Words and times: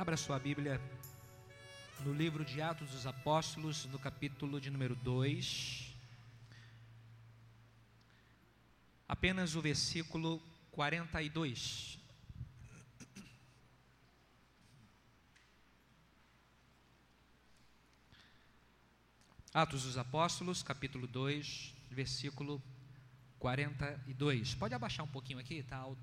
Abra 0.00 0.16
sua 0.16 0.38
Bíblia 0.38 0.80
no 2.06 2.14
livro 2.14 2.42
de 2.42 2.62
Atos 2.62 2.90
dos 2.92 3.04
Apóstolos, 3.06 3.84
no 3.84 3.98
capítulo 3.98 4.58
de 4.58 4.70
número 4.70 4.94
2. 4.94 5.94
Apenas 9.06 9.54
o 9.54 9.60
versículo 9.60 10.40
42. 10.70 11.98
Atos 19.52 19.82
dos 19.82 19.98
Apóstolos, 19.98 20.62
capítulo 20.62 21.06
2, 21.06 21.74
versículo 21.90 22.62
42. 23.38 24.54
Pode 24.54 24.72
abaixar 24.74 25.04
um 25.04 25.10
pouquinho 25.10 25.38
aqui? 25.38 25.56
Está 25.56 25.76
alto, 25.76 26.00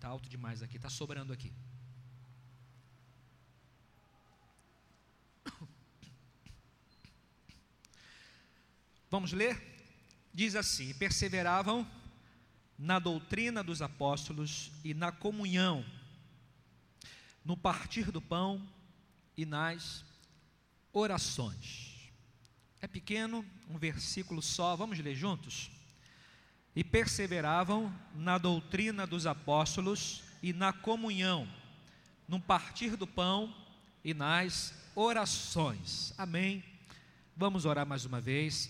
tá 0.00 0.08
alto 0.08 0.28
demais 0.28 0.60
aqui, 0.60 0.74
está 0.74 0.90
sobrando 0.90 1.32
aqui. 1.32 1.52
Vamos 9.10 9.32
ler? 9.32 9.60
Diz 10.32 10.54
assim: 10.54 10.92
perseveravam 10.94 11.86
na 12.78 12.98
doutrina 12.98 13.64
dos 13.64 13.82
apóstolos 13.82 14.70
e 14.84 14.94
na 14.94 15.10
comunhão, 15.10 15.84
no 17.44 17.56
partir 17.56 18.12
do 18.12 18.20
pão 18.20 18.66
e 19.36 19.44
nas 19.44 20.04
orações. 20.92 22.12
É 22.80 22.86
pequeno, 22.86 23.44
um 23.68 23.76
versículo 23.76 24.40
só, 24.40 24.76
vamos 24.76 24.98
ler 25.00 25.16
juntos? 25.16 25.70
E 26.76 26.84
perseveravam 26.84 27.92
na 28.14 28.38
doutrina 28.38 29.06
dos 29.06 29.26
apóstolos 29.26 30.22
e 30.40 30.52
na 30.52 30.72
comunhão, 30.72 31.48
no 32.28 32.38
partir 32.38 32.94
do 32.94 33.06
pão 33.06 33.52
e 34.04 34.14
nas 34.14 34.72
orações. 34.94 36.14
Amém. 36.16 36.62
Vamos 37.40 37.64
orar 37.66 37.86
mais 37.86 38.04
uma 38.04 38.20
vez. 38.20 38.68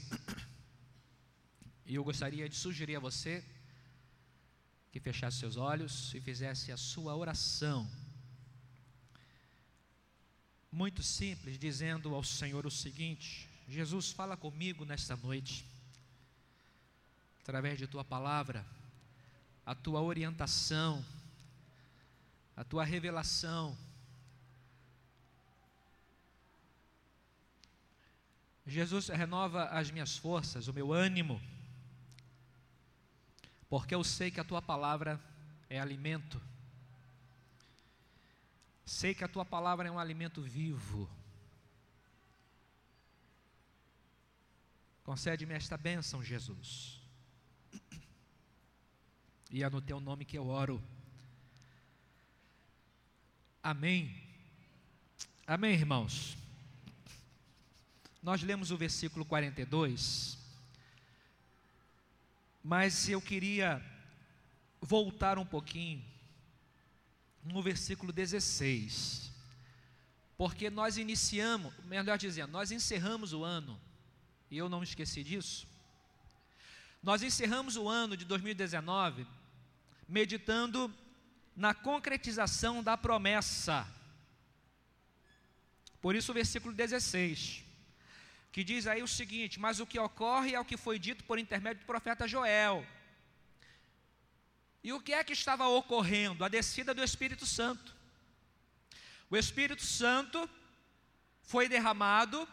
E 1.86 1.94
eu 1.94 2.05
gostaria 2.05 2.47
de 2.50 2.55
sugerir 2.55 2.97
a 2.97 3.00
você 3.00 3.42
que 4.92 5.00
fechasse 5.00 5.38
seus 5.38 5.56
olhos 5.56 6.12
e 6.12 6.20
fizesse 6.20 6.70
a 6.70 6.77
sua 6.77 7.16
oração. 7.16 7.91
Muito 10.70 11.02
simples, 11.02 11.58
dizendo 11.58 12.14
ao 12.14 12.22
Senhor 12.22 12.66
o 12.66 12.70
seguinte: 12.70 13.48
Jesus, 13.66 14.10
fala 14.10 14.36
comigo 14.36 14.84
nesta 14.84 15.16
noite, 15.16 15.64
através 17.41 17.78
de 17.78 17.86
tua 17.86 18.05
palavra, 18.05 18.66
a 19.64 19.75
tua 19.75 20.03
orientação, 20.03 21.03
a 22.55 22.62
tua 22.62 22.84
revelação. 22.84 23.75
Jesus 28.69 29.08
renova 29.08 29.64
as 29.64 29.91
minhas 29.91 30.16
forças, 30.16 30.69
o 30.69 30.72
meu 30.72 30.92
ânimo, 30.92 31.41
porque 33.69 33.94
eu 33.94 34.05
sei 34.05 34.30
que 34.30 34.38
a 34.38 34.44
tua 34.44 34.62
palavra 34.62 35.20
é 35.69 35.80
alimento, 35.80 36.41
sei 38.84 39.14
que 39.14 39.25
a 39.25 39.28
tua 39.28 39.44
palavra 39.44 39.88
é 39.88 39.91
um 39.91 39.98
alimento 39.98 40.41
vivo 40.42 41.10
Concede-me 45.08 45.55
esta 45.55 45.75
bênção, 45.78 46.22
Jesus. 46.22 47.00
E 49.50 49.62
é 49.62 49.70
no 49.70 49.80
teu 49.80 50.00
nome 50.00 50.27
que 50.27 50.36
eu 50.36 50.47
oro. 50.47 50.84
Amém. 53.62 54.22
Amém, 55.47 55.72
irmãos. 55.72 56.36
Nós 58.22 58.42
lemos 58.42 58.70
o 58.70 58.77
versículo 58.77 59.24
42, 59.24 60.36
mas 62.62 63.09
eu 63.09 63.20
queria 63.20 63.82
voltar 64.81 65.38
um 65.38 65.47
pouquinho 65.47 66.04
no 67.44 67.62
versículo 67.62 68.12
16, 68.12 69.32
porque 70.37 70.69
nós 70.69 70.97
iniciamos, 70.98 71.72
melhor 71.84 72.19
dizendo, 72.19 72.50
nós 72.50 72.70
encerramos 72.70 73.32
o 73.32 73.44
ano 73.44 73.81
e 74.50 74.59
eu 74.59 74.69
não 74.69 74.82
esqueci 74.82 75.22
disso. 75.22 75.66
Nós 77.03 77.22
encerramos 77.22 77.76
o 77.76 77.88
ano 77.88 78.16
de 78.16 78.25
2019 78.25 79.26
meditando 80.09 80.93
na 81.54 81.75
concretização 81.75 82.82
da 82.82 82.97
promessa. 82.97 83.87
Por 86.00 86.14
isso, 86.14 86.31
o 86.32 86.34
versículo 86.34 86.75
16, 86.75 87.64
que 88.53 88.64
diz 88.64 88.86
aí 88.86 89.03
o 89.03 89.09
seguinte: 89.09 89.60
Mas 89.60 89.81
o 89.81 89.86
que 89.86 89.98
ocorre 89.98 90.54
é 90.54 90.60
o 90.60 90.64
que 90.64 90.76
foi 90.76 90.98
dito 90.98 91.25
por 91.25 91.38
intermédio 91.38 91.82
do 91.82 91.86
profeta 91.86 92.26
Joel. 92.26 92.86
E 94.82 94.92
o 94.92 95.00
que 95.00 95.12
é 95.12 95.25
que 95.25 95.32
estava 95.32 95.66
ocorrendo? 95.69 96.44
A 96.44 96.48
descida 96.48 96.94
do 96.94 97.03
Espírito 97.03 97.44
Santo. 97.44 97.94
O 99.31 99.37
Espírito 99.37 99.82
Santo 99.82 100.48
foi 101.42 101.69
derramado 101.69 102.48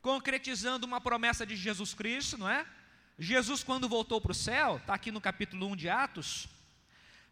concretizando 0.00 0.86
uma 0.86 1.00
promessa 1.00 1.44
de 1.44 1.56
Jesus 1.56 1.92
Cristo, 1.94 2.38
não 2.38 2.48
é? 2.48 2.66
Jesus, 3.18 3.64
quando 3.64 3.88
voltou 3.88 4.20
para 4.20 4.32
o 4.32 4.34
céu, 4.34 4.76
está 4.76 4.94
aqui 4.94 5.10
no 5.10 5.20
capítulo 5.20 5.66
1 5.66 5.76
de 5.76 5.88
Atos, 5.88 6.48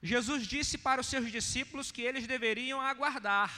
Jesus 0.02 0.46
disse 0.46 0.76
para 0.76 1.00
os 1.00 1.06
seus 1.06 1.30
discípulos 1.30 1.90
que 1.90 2.02
eles 2.02 2.26
deveriam 2.26 2.80
aguardar, 2.80 3.52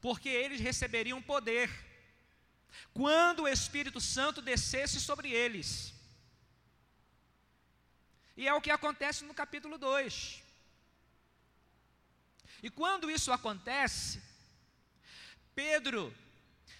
porque 0.00 0.28
eles 0.28 0.60
receberiam 0.60 1.22
poder, 1.22 1.70
quando 2.92 3.42
o 3.42 3.48
Espírito 3.48 4.00
Santo 4.00 4.40
descesse 4.40 5.00
sobre 5.00 5.30
eles. 5.30 5.68
E 8.36 8.48
é 8.48 8.54
o 8.54 8.60
que 8.60 8.70
acontece 8.70 9.24
no 9.24 9.34
capítulo 9.34 9.78
2. 9.78 10.42
E 12.62 12.70
quando 12.70 13.10
isso 13.10 13.30
acontece, 13.30 14.22
Pedro 15.54 16.02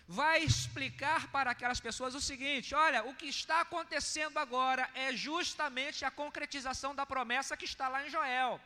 vai 0.06 0.43
explicar 0.43 1.28
para 1.31 1.50
aquelas 1.50 1.81
pessoas 1.81 2.15
o 2.15 2.21
seguinte: 2.21 2.75
olha, 2.75 3.04
o 3.04 3.15
que 3.15 3.27
está 3.27 3.60
acontecendo 3.60 4.38
agora 4.38 4.91
é 4.94 5.12
justamente 5.12 6.04
a 6.04 6.10
concretização 6.10 6.94
da 6.94 7.06
promessa 7.06 7.56
que 7.56 7.65
está 7.65 7.88
lá 7.88 8.06
em 8.06 8.10
Joel. 8.10 8.60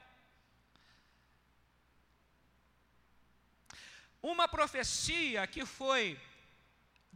Uma 4.20 4.48
profecia 4.48 5.46
que 5.46 5.64
foi 5.64 6.20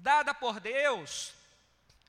dada 0.08 0.32
por 0.42 0.54
Deus 0.60 1.10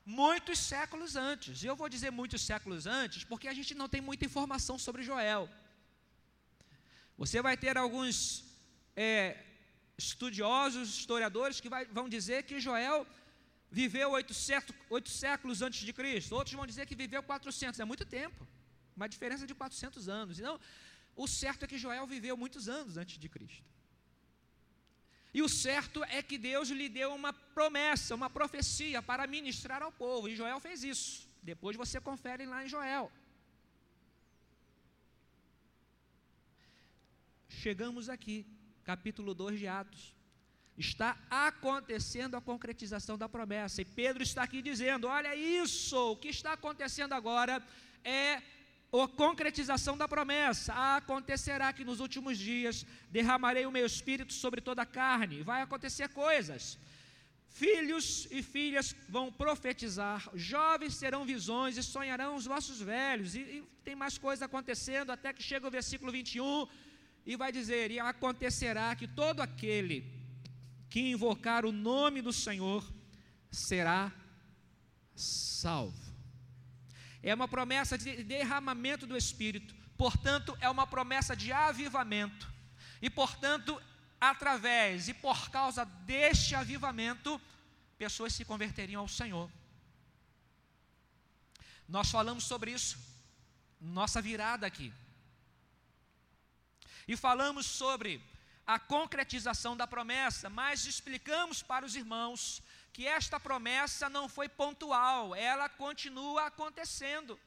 muitos 0.04 0.58
séculos 0.58 1.16
antes. 1.16 1.62
E 1.62 1.66
eu 1.66 1.76
vou 1.80 1.88
dizer 1.94 2.10
muitos 2.20 2.42
séculos 2.50 2.86
antes, 2.86 3.24
porque 3.24 3.48
a 3.48 3.56
gente 3.58 3.74
não 3.80 3.88
tem 3.88 4.00
muita 4.00 4.24
informação 4.30 4.76
sobre 4.86 5.02
Joel. 5.02 5.48
Você 7.16 7.40
vai 7.40 7.56
ter 7.56 7.76
alguns 7.78 8.44
é, 8.96 9.14
estudiosos, 9.96 10.88
historiadores, 10.98 11.60
que 11.60 11.68
vai, 11.74 11.84
vão 11.86 12.08
dizer 12.08 12.42
que 12.48 12.60
Joel 12.60 13.06
viveu 13.70 14.10
oito, 14.10 14.34
séculos 14.34 15.62
antes 15.62 15.80
de 15.88 15.92
Cristo, 15.92 16.34
outros 16.34 16.54
vão 16.54 16.66
dizer 16.66 16.86
que 16.86 16.96
viveu 17.04 17.22
400, 17.22 17.80
é 17.80 17.84
muito 17.84 18.04
tempo, 18.04 18.46
uma 18.96 19.08
diferença 19.08 19.46
de 19.46 19.54
400 19.54 20.08
anos. 20.08 20.38
Então, 20.38 20.60
o 21.16 21.26
certo 21.26 21.64
é 21.64 21.66
que 21.66 21.78
Joel 21.78 22.06
viveu 22.06 22.36
muitos 22.36 22.68
anos 22.68 22.96
antes 22.96 23.18
de 23.18 23.28
Cristo. 23.28 23.73
E 25.34 25.42
o 25.42 25.48
certo 25.48 26.04
é 26.04 26.22
que 26.22 26.38
Deus 26.38 26.68
lhe 26.68 26.88
deu 26.88 27.12
uma 27.12 27.32
promessa, 27.32 28.14
uma 28.14 28.30
profecia 28.30 29.02
para 29.02 29.26
ministrar 29.26 29.82
ao 29.82 29.90
povo, 29.90 30.28
e 30.28 30.36
Joel 30.36 30.60
fez 30.60 30.84
isso. 30.84 31.28
Depois 31.42 31.76
você 31.76 32.00
confere 32.00 32.46
lá 32.46 32.64
em 32.64 32.68
Joel. 32.68 33.10
Chegamos 37.48 38.08
aqui 38.08 38.46
capítulo 38.84 39.34
2 39.34 39.58
de 39.58 39.66
Atos. 39.66 40.14
Está 40.76 41.16
acontecendo 41.30 42.36
a 42.36 42.40
concretização 42.40 43.16
da 43.16 43.28
promessa. 43.28 43.80
E 43.80 43.84
Pedro 43.84 44.22
está 44.22 44.42
aqui 44.42 44.60
dizendo: 44.62 45.06
olha 45.06 45.34
isso, 45.34 46.12
o 46.12 46.16
que 46.16 46.28
está 46.28 46.52
acontecendo 46.52 47.12
agora 47.12 47.62
é 48.04 48.42
a 49.02 49.08
concretização 49.08 49.96
da 49.96 50.06
promessa. 50.06 50.72
Acontecerá 50.96 51.72
que 51.72 51.84
nos 51.84 52.00
últimos 52.00 52.38
dias 52.38 52.86
derramarei 53.10 53.66
o 53.66 53.72
meu 53.72 53.86
espírito 53.86 54.32
sobre 54.32 54.60
toda 54.60 54.82
a 54.82 54.86
carne. 54.86 55.42
Vai 55.42 55.62
acontecer 55.62 56.08
coisas. 56.08 56.78
Filhos 57.48 58.26
e 58.32 58.42
filhas 58.42 58.96
vão 59.08 59.30
profetizar, 59.30 60.28
jovens 60.34 60.98
terão 60.98 61.24
visões 61.24 61.76
e 61.76 61.84
sonharão 61.84 62.34
os 62.34 62.46
vossos 62.46 62.80
velhos. 62.80 63.36
E, 63.36 63.40
e 63.40 63.62
tem 63.84 63.94
mais 63.94 64.18
coisa 64.18 64.46
acontecendo, 64.46 65.10
até 65.10 65.32
que 65.32 65.42
chega 65.42 65.68
o 65.68 65.70
versículo 65.70 66.10
21 66.10 66.66
e 67.24 67.36
vai 67.36 67.52
dizer: 67.52 67.92
E 67.92 68.00
acontecerá 68.00 68.94
que 68.96 69.06
todo 69.06 69.40
aquele 69.40 70.04
que 70.90 71.00
invocar 71.00 71.64
o 71.64 71.70
nome 71.70 72.20
do 72.20 72.32
Senhor 72.32 72.84
será 73.50 74.12
salvo. 75.14 76.03
É 77.24 77.34
uma 77.34 77.48
promessa 77.48 77.96
de 77.96 78.22
derramamento 78.22 79.06
do 79.06 79.16
Espírito, 79.16 79.74
portanto, 79.96 80.54
é 80.60 80.68
uma 80.68 80.86
promessa 80.86 81.34
de 81.34 81.50
avivamento, 81.50 82.46
e 83.00 83.08
portanto, 83.08 83.80
através 84.20 85.08
e 85.08 85.14
por 85.14 85.48
causa 85.48 85.86
deste 85.86 86.54
avivamento, 86.54 87.40
pessoas 87.96 88.34
se 88.34 88.44
converteriam 88.44 89.00
ao 89.00 89.08
Senhor. 89.08 89.50
Nós 91.88 92.10
falamos 92.10 92.44
sobre 92.44 92.72
isso, 92.72 92.98
nossa 93.80 94.20
virada 94.20 94.66
aqui. 94.66 94.92
E 97.08 97.16
falamos 97.16 97.64
sobre 97.64 98.22
a 98.66 98.78
concretização 98.78 99.74
da 99.74 99.86
promessa, 99.86 100.50
mas 100.50 100.84
explicamos 100.84 101.62
para 101.62 101.86
os 101.86 101.96
irmãos 101.96 102.62
que 102.94 103.04
esta 103.08 103.40
promessa 103.40 104.08
não 104.08 104.28
foi 104.28 104.48
pontual, 104.48 105.34
ela 105.34 105.68
continua 105.68 106.46
acontecendo 106.46 107.38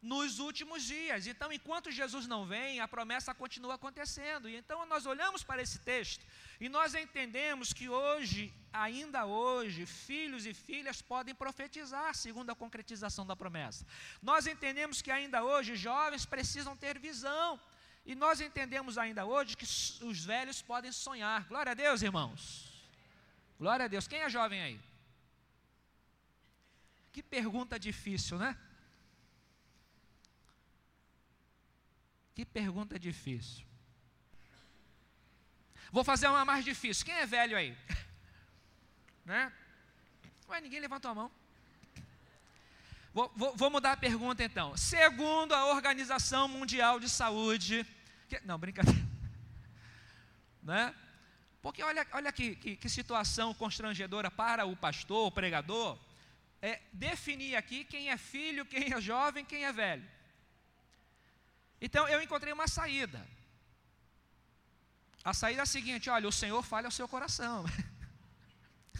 nos 0.00 0.38
últimos 0.38 0.84
dias. 0.84 1.26
Então, 1.26 1.52
enquanto 1.52 1.90
Jesus 1.90 2.28
não 2.28 2.46
vem, 2.46 2.78
a 2.78 2.86
promessa 2.86 3.34
continua 3.34 3.74
acontecendo. 3.74 4.48
E 4.48 4.54
então 4.54 4.86
nós 4.86 5.04
olhamos 5.04 5.42
para 5.42 5.60
esse 5.60 5.80
texto 5.80 6.24
e 6.60 6.68
nós 6.68 6.94
entendemos 6.94 7.72
que 7.72 7.88
hoje, 7.88 8.54
ainda 8.72 9.26
hoje, 9.26 9.84
filhos 9.86 10.46
e 10.46 10.54
filhas 10.54 11.02
podem 11.02 11.34
profetizar 11.34 12.14
segundo 12.14 12.50
a 12.50 12.54
concretização 12.54 13.26
da 13.26 13.34
promessa. 13.34 13.84
Nós 14.22 14.46
entendemos 14.46 15.02
que 15.02 15.10
ainda 15.10 15.42
hoje 15.42 15.74
jovens 15.74 16.24
precisam 16.24 16.76
ter 16.76 16.96
visão. 16.98 17.58
E 18.04 18.14
nós 18.14 18.40
entendemos 18.40 18.96
ainda 18.98 19.26
hoje 19.26 19.56
que 19.56 19.64
os 19.64 20.24
velhos 20.24 20.62
podem 20.62 20.92
sonhar. 20.92 21.42
Glória 21.48 21.72
a 21.72 21.74
Deus, 21.74 22.02
irmãos. 22.02 22.65
Glória 23.58 23.86
a 23.86 23.88
Deus. 23.88 24.06
Quem 24.06 24.20
é 24.20 24.28
jovem 24.28 24.60
aí? 24.60 24.80
Que 27.12 27.22
pergunta 27.22 27.78
difícil, 27.78 28.38
né? 28.38 28.56
Que 32.34 32.44
pergunta 32.44 32.98
difícil. 32.98 33.64
Vou 35.90 36.04
fazer 36.04 36.28
uma 36.28 36.44
mais 36.44 36.64
difícil. 36.64 37.06
Quem 37.06 37.14
é 37.14 37.24
velho 37.24 37.56
aí? 37.56 37.74
né? 39.24 39.50
Ué, 40.48 40.60
ninguém 40.60 40.80
levantou 40.80 41.10
a 41.10 41.14
mão. 41.14 41.30
Vou, 43.14 43.32
vou, 43.34 43.56
vou, 43.56 43.70
mudar 43.70 43.92
a 43.92 43.96
pergunta 43.96 44.44
então. 44.44 44.76
Segundo 44.76 45.54
a 45.54 45.72
Organização 45.72 46.46
Mundial 46.48 47.00
de 47.00 47.08
Saúde. 47.08 47.86
Que, 48.28 48.38
não, 48.40 48.58
brincadeira. 48.58 49.00
Né? 50.62 50.92
Porque 51.66 51.82
olha, 51.82 52.06
olha 52.12 52.30
que, 52.30 52.54
que, 52.54 52.76
que 52.76 52.88
situação 52.88 53.52
constrangedora 53.52 54.30
para 54.30 54.64
o 54.64 54.76
pastor, 54.76 55.26
o 55.26 55.32
pregador, 55.32 55.98
é 56.62 56.80
definir 56.92 57.56
aqui 57.56 57.84
quem 57.84 58.08
é 58.08 58.16
filho, 58.16 58.64
quem 58.64 58.92
é 58.92 59.00
jovem, 59.00 59.44
quem 59.44 59.64
é 59.64 59.72
velho. 59.72 60.08
Então 61.80 62.06
eu 62.06 62.22
encontrei 62.22 62.52
uma 62.52 62.68
saída. 62.68 63.20
A 65.24 65.34
saída 65.34 65.62
é 65.62 65.64
a 65.64 65.66
seguinte: 65.66 66.08
olha, 66.08 66.28
o 66.28 66.38
Senhor 66.40 66.62
fale 66.62 66.86
ao 66.86 66.92
seu 66.92 67.08
coração. 67.08 67.64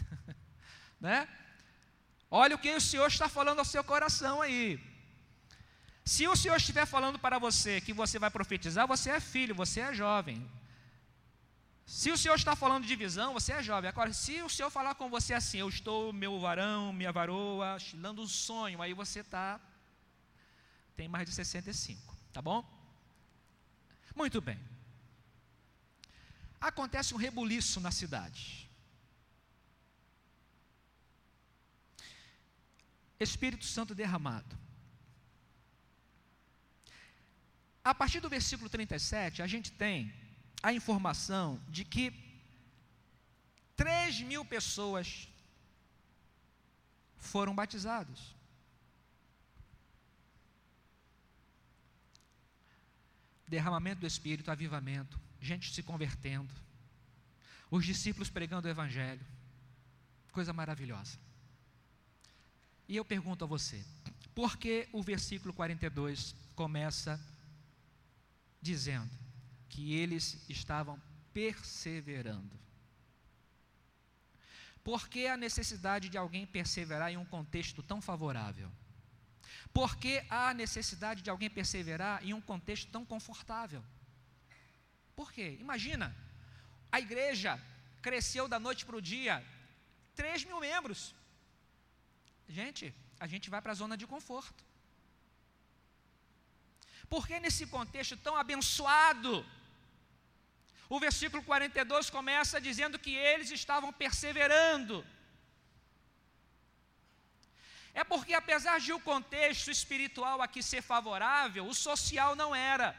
né? 0.99 1.25
Olha 2.29 2.57
o 2.57 2.59
que 2.59 2.75
o 2.75 2.81
Senhor 2.81 3.07
está 3.07 3.29
falando 3.29 3.59
ao 3.59 3.71
seu 3.73 3.81
coração 3.81 4.41
aí. 4.41 4.77
Se 6.03 6.27
o 6.27 6.35
Senhor 6.35 6.57
estiver 6.57 6.85
falando 6.85 7.17
para 7.17 7.39
você 7.39 7.79
que 7.79 7.93
você 7.93 8.19
vai 8.19 8.29
profetizar, 8.29 8.85
você 8.85 9.09
é 9.11 9.21
filho, 9.21 9.55
você 9.55 9.79
é 9.79 9.93
jovem. 9.93 10.45
Se 11.87 12.11
o 12.11 12.17
Senhor 12.17 12.35
está 12.35 12.53
falando 12.53 12.85
de 12.85 12.95
visão, 12.97 13.31
você 13.31 13.53
é 13.53 13.63
jovem. 13.63 13.87
Agora, 13.89 14.11
se 14.11 14.41
o 14.41 14.49
Senhor 14.49 14.69
falar 14.69 14.93
com 14.95 15.09
você 15.09 15.33
assim, 15.33 15.59
eu 15.59 15.69
estou, 15.69 16.11
meu 16.11 16.37
varão, 16.37 16.91
minha 16.91 17.13
varoa, 17.13 17.77
dando 17.93 18.21
um 18.21 18.27
sonho, 18.27 18.81
aí 18.81 18.93
você 18.93 19.21
está, 19.21 19.57
tem 20.97 21.07
mais 21.07 21.25
de 21.29 21.33
65, 21.33 22.13
tá 22.33 22.41
bom? 22.41 22.61
Muito 24.13 24.41
bem. 24.41 24.59
Acontece 26.59 27.13
um 27.13 27.17
rebuliço 27.17 27.79
na 27.79 27.89
cidade. 27.89 28.69
Espírito 33.17 33.63
Santo 33.63 33.95
derramado. 33.95 34.57
A 37.81 37.95
partir 37.95 38.19
do 38.19 38.27
versículo 38.27 38.69
37, 38.69 39.41
a 39.41 39.47
gente 39.47 39.71
tem 39.71 40.26
a 40.61 40.73
informação 40.73 41.61
de 41.69 41.85
que 41.85 42.13
3 43.75 44.21
mil 44.21 44.43
pessoas 44.43 45.27
foram 47.17 47.53
batizados. 47.53 48.35
Derramamento 53.47 54.01
do 54.01 54.07
Espírito, 54.07 54.51
avivamento, 54.51 55.19
gente 55.39 55.73
se 55.73 55.81
convertendo, 55.81 56.53
os 57.69 57.85
discípulos 57.85 58.29
pregando 58.29 58.67
o 58.67 58.71
Evangelho, 58.71 59.25
coisa 60.31 60.51
maravilhosa. 60.51 61.17
E 62.87 62.95
eu 62.95 63.05
pergunto 63.05 63.43
a 63.43 63.47
você, 63.47 63.83
por 64.33 64.57
que 64.57 64.87
o 64.91 65.01
versículo 65.01 65.53
42 65.53 66.35
começa 66.55 67.19
dizendo: 68.61 69.09
que 69.69 69.93
eles 69.93 70.43
estavam 70.49 71.01
perseverando. 71.33 72.57
Por 74.83 75.09
que 75.09 75.27
a 75.27 75.35
necessidade 75.35 76.07
de 76.09 76.17
alguém 76.17 76.45
perseverar 76.45 77.11
em 77.11 77.17
um 77.17 77.25
contexto 77.25 77.83
tão 77.83 78.01
favorável? 78.01 78.71
Por 79.73 79.97
que 79.97 80.23
a 80.29 80.53
necessidade 80.53 81.21
de 81.21 81.29
alguém 81.29 81.49
perseverar 81.49 82.25
em 82.25 82.33
um 82.33 82.41
contexto 82.41 82.89
tão 82.89 83.05
confortável? 83.05 83.83
Por 85.15 85.31
quê? 85.31 85.57
Imagina, 85.59 86.15
a 86.91 86.99
igreja 86.99 87.59
cresceu 88.01 88.47
da 88.47 88.59
noite 88.59 88.85
para 88.85 88.95
o 88.95 89.01
dia, 89.01 89.45
3 90.15 90.45
mil 90.45 90.59
membros. 90.59 91.13
Gente, 92.47 92.93
a 93.19 93.27
gente 93.27 93.49
vai 93.49 93.61
para 93.61 93.73
a 93.73 93.75
zona 93.75 93.97
de 93.97 94.07
conforto. 94.07 94.63
Porque 97.09 97.39
nesse 97.39 97.65
contexto 97.67 98.15
tão 98.17 98.35
abençoado, 98.35 99.45
o 100.89 100.99
versículo 100.99 101.43
42 101.43 102.09
começa 102.09 102.61
dizendo 102.61 102.97
que 102.97 103.13
eles 103.13 103.51
estavam 103.51 103.91
perseverando. 103.91 105.05
É 107.93 108.03
porque, 108.03 108.33
apesar 108.33 108.79
de 108.79 108.93
o 108.93 108.99
contexto 108.99 109.69
espiritual 109.71 110.41
aqui 110.41 110.61
ser 110.61 110.81
favorável, 110.81 111.65
o 111.65 111.73
social 111.73 112.35
não 112.35 112.55
era. 112.55 112.95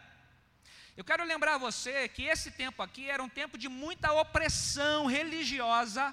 Eu 0.96 1.04
quero 1.04 1.24
lembrar 1.24 1.56
você 1.56 2.08
que 2.08 2.24
esse 2.24 2.50
tempo 2.50 2.82
aqui 2.82 3.08
era 3.08 3.22
um 3.22 3.28
tempo 3.28 3.56
de 3.56 3.68
muita 3.68 4.12
opressão 4.12 5.06
religiosa. 5.06 6.12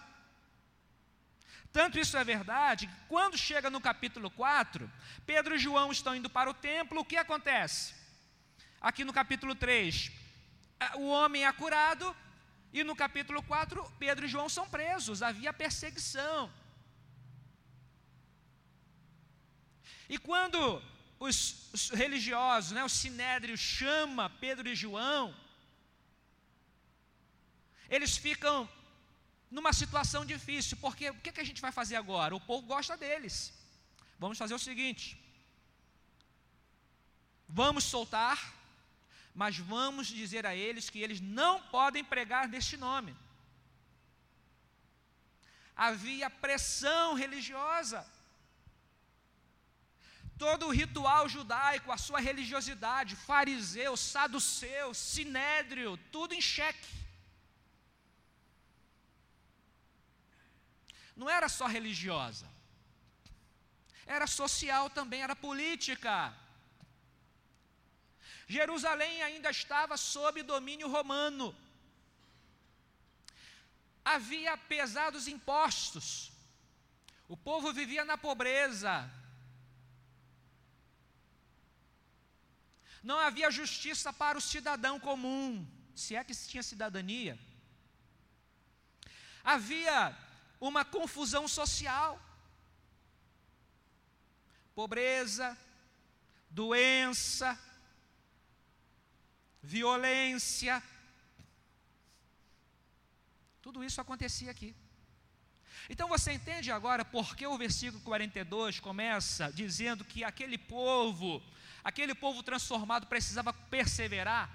Tanto 1.73 1.99
isso 1.99 2.15
é 2.15 2.23
verdade, 2.23 2.87
que 2.87 2.95
quando 3.09 3.37
chega 3.37 3.69
no 3.69 3.81
capítulo 3.81 4.29
4, 4.29 4.89
Pedro 5.25 5.55
e 5.55 5.59
João 5.59 5.91
estão 5.91 6.15
indo 6.15 6.29
para 6.29 6.49
o 6.49 6.53
templo, 6.53 7.01
o 7.01 7.05
que 7.05 7.17
acontece? 7.17 7.95
Aqui 8.79 9.03
no 9.03 9.11
capítulo 9.11 9.55
3, 9.55 10.11
o 10.95 11.07
homem 11.07 11.45
é 11.45 11.51
curado, 11.53 12.15
e 12.73 12.83
no 12.83 12.95
capítulo 12.95 13.41
4, 13.43 13.83
Pedro 13.97 14.25
e 14.25 14.27
João 14.27 14.49
são 14.49 14.67
presos, 14.69 15.21
havia 15.21 15.53
perseguição. 15.53 16.51
E 20.09 20.17
quando 20.17 20.59
os, 21.19 21.37
os 21.73 21.89
religiosos, 21.89 22.71
né, 22.71 22.83
o 22.83 22.89
sinédrio 22.89 23.57
chama 23.57 24.29
Pedro 24.29 24.67
e 24.67 24.75
João, 24.75 25.35
eles 27.89 28.17
ficam 28.17 28.69
numa 29.49 29.73
situação 29.81 30.25
difícil, 30.25 30.77
porque 30.77 31.09
o 31.09 31.19
que, 31.23 31.31
que 31.31 31.41
a 31.41 31.49
gente 31.49 31.61
vai 31.61 31.71
fazer 31.71 31.95
agora? 31.95 32.35
O 32.35 32.41
povo 32.41 32.67
gosta 32.67 32.97
deles. 32.97 33.53
Vamos 34.19 34.37
fazer 34.37 34.53
o 34.53 34.59
seguinte: 34.59 35.17
vamos 37.47 37.83
soltar 37.83 38.37
mas 39.35 39.57
vamos 39.57 40.07
dizer 40.07 40.45
a 40.45 40.55
eles 40.55 40.89
que 40.89 41.01
eles 41.05 41.19
não 41.19 41.61
podem 41.63 42.03
pregar 42.03 42.47
neste 42.47 42.77
nome. 42.77 43.13
Havia 45.75 46.29
pressão 46.29 47.15
religiosa. 47.15 48.07
Todo 50.37 50.67
o 50.67 50.73
ritual 50.81 51.27
judaico, 51.27 51.91
a 51.91 51.97
sua 51.97 52.19
religiosidade, 52.19 53.17
fariseu, 53.17 53.97
saduceu, 53.97 54.93
sinédrio, 54.93 55.97
tudo 56.13 56.33
em 56.33 56.41
xeque. 56.41 56.87
Não 61.15 61.29
era 61.29 61.47
só 61.49 61.65
religiosa, 61.65 62.47
era 64.05 64.27
social 64.27 64.89
também, 64.89 65.21
era 65.21 65.35
política. 65.35 66.33
Jerusalém 68.47 69.23
ainda 69.23 69.49
estava 69.49 69.97
sob 69.97 70.43
domínio 70.43 70.87
romano. 70.89 71.55
Havia 74.03 74.55
pesados 74.55 75.27
impostos. 75.27 76.31
O 77.27 77.35
povo 77.35 77.73
vivia 77.73 78.05
na 78.05 78.17
pobreza. 78.17 79.09
Não 83.01 83.19
havia 83.19 83.49
justiça 83.49 84.13
para 84.13 84.37
o 84.37 84.41
cidadão 84.41 84.99
comum, 84.99 85.67
se 85.95 86.15
é 86.15 86.23
que 86.23 86.33
se 86.33 86.49
tinha 86.49 86.63
cidadania. 86.63 87.37
Havia 89.43 90.15
uma 90.59 90.83
confusão 90.83 91.47
social. 91.47 92.19
Pobreza, 94.73 95.57
doença, 96.49 97.57
violência. 99.65 100.81
Tudo 103.61 103.83
isso 103.83 103.99
acontecia 103.99 104.51
aqui. 104.51 104.75
Então 105.89 106.07
você 106.07 106.31
entende 106.31 106.71
agora 106.71 107.03
por 107.03 107.35
que 107.35 107.45
o 107.45 107.57
versículo 107.57 108.01
42 108.03 108.79
começa 108.79 109.51
dizendo 109.51 110.05
que 110.05 110.23
aquele 110.23 110.57
povo, 110.57 111.43
aquele 111.83 112.15
povo 112.15 112.41
transformado 112.41 113.07
precisava 113.07 113.51
perseverar? 113.53 114.49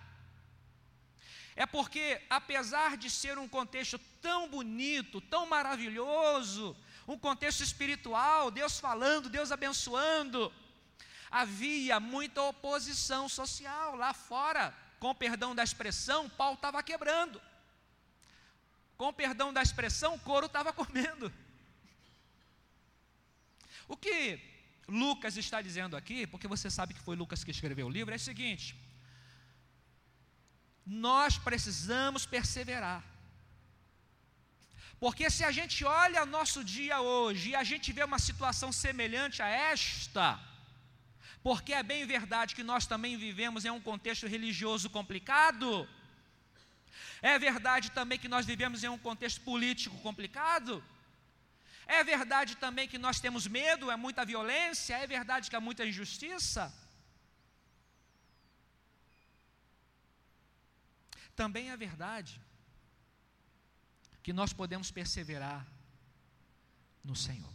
É 1.54 1.66
porque, 1.66 2.22
apesar 2.30 2.96
de 2.96 3.10
ser 3.10 3.36
um 3.36 3.48
contexto 3.48 3.98
tão 4.22 4.48
bonito, 4.48 5.20
tão 5.20 5.46
maravilhoso, 5.46 6.76
um 7.06 7.18
contexto 7.18 7.62
espiritual, 7.62 8.50
Deus 8.50 8.78
falando, 8.78 9.28
Deus 9.28 9.52
abençoando, 9.52 10.52
havia 11.30 12.00
muita 12.00 12.42
oposição 12.42 13.28
social 13.28 13.96
lá 13.96 14.14
fora, 14.14 14.74
com 15.00 15.14
perdão 15.14 15.54
da 15.54 15.64
expressão, 15.64 16.28
pau 16.28 16.54
estava 16.54 16.82
quebrando 16.82 17.40
com 19.00 19.10
perdão 19.20 19.50
da 19.56 19.62
expressão, 19.66 20.18
couro 20.28 20.46
estava 20.48 20.70
comendo. 20.80 21.26
O 23.92 23.96
que 24.04 24.18
Lucas 25.02 25.38
está 25.42 25.58
dizendo 25.68 25.94
aqui, 26.00 26.18
porque 26.32 26.50
você 26.54 26.68
sabe 26.76 26.92
que 26.96 27.06
foi 27.06 27.16
Lucas 27.22 27.42
que 27.44 27.54
escreveu 27.56 27.86
o 27.86 27.94
livro, 27.98 28.12
é 28.16 28.18
o 28.20 28.26
seguinte: 28.30 28.66
nós 31.06 31.38
precisamos 31.48 32.26
perseverar. 32.34 33.00
Porque 35.04 35.26
se 35.36 35.44
a 35.48 35.52
gente 35.58 35.78
olha 35.82 36.30
nosso 36.36 36.60
dia 36.76 37.00
hoje 37.00 37.46
e 37.50 37.58
a 37.62 37.64
gente 37.70 37.90
vê 37.96 38.04
uma 38.10 38.22
situação 38.28 38.70
semelhante 38.84 39.38
a 39.46 39.48
esta, 39.72 40.26
porque 41.42 41.72
é 41.72 41.82
bem 41.82 42.06
verdade 42.06 42.54
que 42.54 42.62
nós 42.62 42.86
também 42.86 43.16
vivemos 43.16 43.64
em 43.64 43.70
um 43.70 43.80
contexto 43.80 44.26
religioso 44.26 44.90
complicado, 44.90 45.88
é 47.22 47.38
verdade 47.38 47.90
também 47.90 48.18
que 48.18 48.28
nós 48.28 48.46
vivemos 48.46 48.82
em 48.82 48.88
um 48.88 48.98
contexto 48.98 49.40
político 49.42 49.96
complicado. 49.98 50.82
É 51.86 52.02
verdade 52.04 52.56
também 52.56 52.88
que 52.88 52.98
nós 52.98 53.20
temos 53.20 53.46
medo, 53.46 53.90
é 53.90 53.96
muita 53.96 54.24
violência, 54.24 54.94
é 54.96 55.06
verdade 55.06 55.50
que 55.50 55.56
há 55.56 55.60
muita 55.60 55.84
injustiça. 55.84 56.72
Também 61.34 61.70
é 61.70 61.76
verdade 61.76 62.40
que 64.22 64.32
nós 64.32 64.52
podemos 64.52 64.90
perseverar 64.90 65.66
no 67.02 67.16
Senhor. 67.16 67.54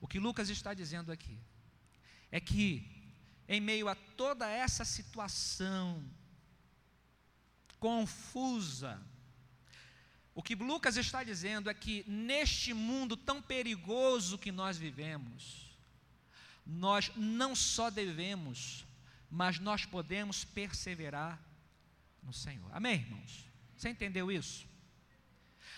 O 0.00 0.06
que 0.06 0.18
Lucas 0.18 0.48
está 0.48 0.74
dizendo 0.74 1.10
aqui 1.10 1.38
é 2.30 2.40
que, 2.40 2.88
em 3.48 3.60
meio 3.60 3.88
a 3.88 3.94
toda 3.94 4.48
essa 4.48 4.84
situação 4.84 6.04
confusa. 7.78 9.00
O 10.34 10.42
que 10.42 10.54
Lucas 10.54 10.96
está 10.96 11.24
dizendo 11.24 11.68
é 11.68 11.74
que 11.74 12.04
neste 12.06 12.72
mundo 12.72 13.16
tão 13.16 13.40
perigoso 13.42 14.38
que 14.38 14.52
nós 14.52 14.76
vivemos, 14.76 15.66
nós 16.64 17.10
não 17.16 17.56
só 17.56 17.90
devemos, 17.90 18.84
mas 19.30 19.58
nós 19.58 19.84
podemos 19.84 20.44
perseverar 20.44 21.40
no 22.22 22.32
Senhor. 22.32 22.70
Amém, 22.72 23.00
irmãos? 23.00 23.46
Você 23.76 23.88
entendeu 23.88 24.30
isso? 24.30 24.66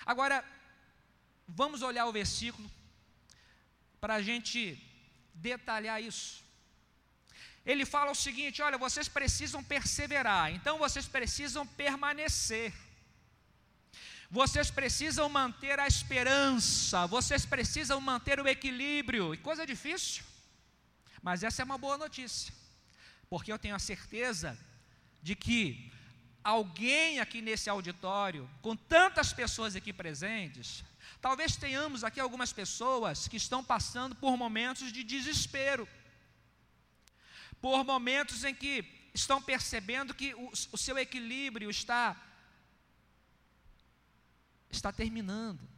Agora, 0.04 0.44
vamos 1.46 1.82
olhar 1.82 2.06
o 2.06 2.12
versículo 2.12 2.70
para 4.00 4.14
a 4.14 4.22
gente 4.22 4.89
detalhar 5.48 5.98
isso 6.10 6.50
ele 7.64 7.84
fala 7.84 8.10
o 8.10 8.14
seguinte: 8.14 8.62
olha, 8.62 8.78
vocês 8.78 9.08
precisam 9.08 9.62
perseverar, 9.62 10.52
então 10.52 10.78
vocês 10.78 11.06
precisam 11.06 11.66
permanecer. 11.66 12.72
Vocês 14.30 14.70
precisam 14.70 15.28
manter 15.28 15.80
a 15.80 15.88
esperança, 15.88 17.04
vocês 17.06 17.44
precisam 17.44 18.00
manter 18.00 18.38
o 18.38 18.46
equilíbrio, 18.46 19.34
e 19.34 19.36
coisa 19.36 19.66
difícil, 19.66 20.22
mas 21.20 21.42
essa 21.42 21.62
é 21.62 21.64
uma 21.64 21.76
boa 21.76 21.98
notícia, 21.98 22.54
porque 23.28 23.52
eu 23.52 23.58
tenho 23.58 23.74
a 23.74 23.80
certeza 23.80 24.56
de 25.20 25.34
que 25.34 25.92
alguém 26.44 27.18
aqui 27.18 27.42
nesse 27.42 27.68
auditório, 27.68 28.48
com 28.62 28.76
tantas 28.76 29.32
pessoas 29.32 29.74
aqui 29.74 29.92
presentes, 29.92 30.84
talvez 31.20 31.56
tenhamos 31.56 32.04
aqui 32.04 32.20
algumas 32.20 32.52
pessoas 32.52 33.28
que 33.28 33.36
estão 33.36 33.64
passando 33.64 34.14
por 34.16 34.36
momentos 34.36 34.92
de 34.92 35.02
desespero 35.02 35.88
por 37.60 37.84
momentos 37.84 38.42
em 38.42 38.54
que 38.54 38.84
estão 39.12 39.40
percebendo 39.42 40.14
que 40.14 40.34
o, 40.34 40.50
o 40.72 40.78
seu 40.78 40.98
equilíbrio 40.98 41.70
está 41.70 42.16
está 44.70 44.92
terminando. 44.92 45.68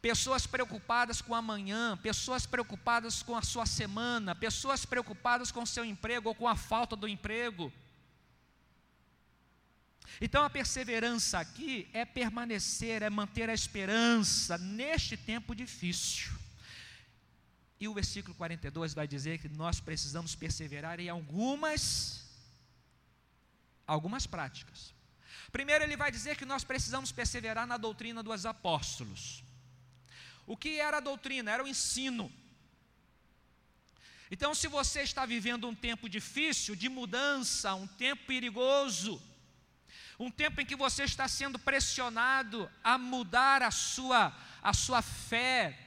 Pessoas 0.00 0.46
preocupadas 0.46 1.20
com 1.20 1.34
amanhã, 1.34 1.96
pessoas 1.96 2.46
preocupadas 2.46 3.22
com 3.22 3.36
a 3.36 3.42
sua 3.42 3.66
semana, 3.66 4.34
pessoas 4.34 4.86
preocupadas 4.86 5.50
com 5.50 5.62
o 5.62 5.66
seu 5.66 5.84
emprego 5.84 6.28
ou 6.28 6.34
com 6.34 6.46
a 6.46 6.54
falta 6.54 6.94
do 6.94 7.08
emprego. 7.08 7.72
Então 10.20 10.44
a 10.44 10.50
perseverança 10.50 11.38
aqui 11.38 11.88
é 11.92 12.04
permanecer, 12.04 13.02
é 13.02 13.10
manter 13.10 13.48
a 13.50 13.54
esperança 13.54 14.56
neste 14.58 15.16
tempo 15.16 15.54
difícil. 15.54 16.32
E 17.80 17.88
o 17.88 17.94
versículo 17.94 18.34
42 18.34 18.94
vai 18.94 19.06
dizer 19.06 19.38
que 19.38 19.48
nós 19.48 19.80
precisamos 19.80 20.34
perseverar 20.34 21.00
em 21.00 21.08
algumas 21.08 22.22
algumas 23.86 24.26
práticas. 24.26 24.94
Primeiro 25.52 25.84
ele 25.84 25.96
vai 25.96 26.10
dizer 26.10 26.36
que 26.36 26.44
nós 26.44 26.64
precisamos 26.64 27.12
perseverar 27.12 27.66
na 27.66 27.76
doutrina 27.76 28.22
dos 28.22 28.46
apóstolos. 28.46 29.44
O 30.46 30.56
que 30.56 30.80
era 30.80 30.98
a 30.98 31.00
doutrina? 31.00 31.50
Era 31.50 31.64
o 31.64 31.68
ensino. 31.68 32.32
Então, 34.30 34.54
se 34.54 34.66
você 34.66 35.02
está 35.02 35.24
vivendo 35.26 35.68
um 35.68 35.74
tempo 35.74 36.08
difícil, 36.08 36.74
de 36.74 36.88
mudança, 36.88 37.74
um 37.74 37.86
tempo 37.86 38.24
perigoso, 38.26 39.22
um 40.18 40.30
tempo 40.30 40.60
em 40.60 40.66
que 40.66 40.76
você 40.76 41.04
está 41.04 41.26
sendo 41.26 41.58
pressionado 41.58 42.70
a 42.82 42.96
mudar 42.96 43.62
a 43.62 43.70
sua, 43.70 44.34
a 44.62 44.72
sua 44.72 45.02
fé, 45.02 45.78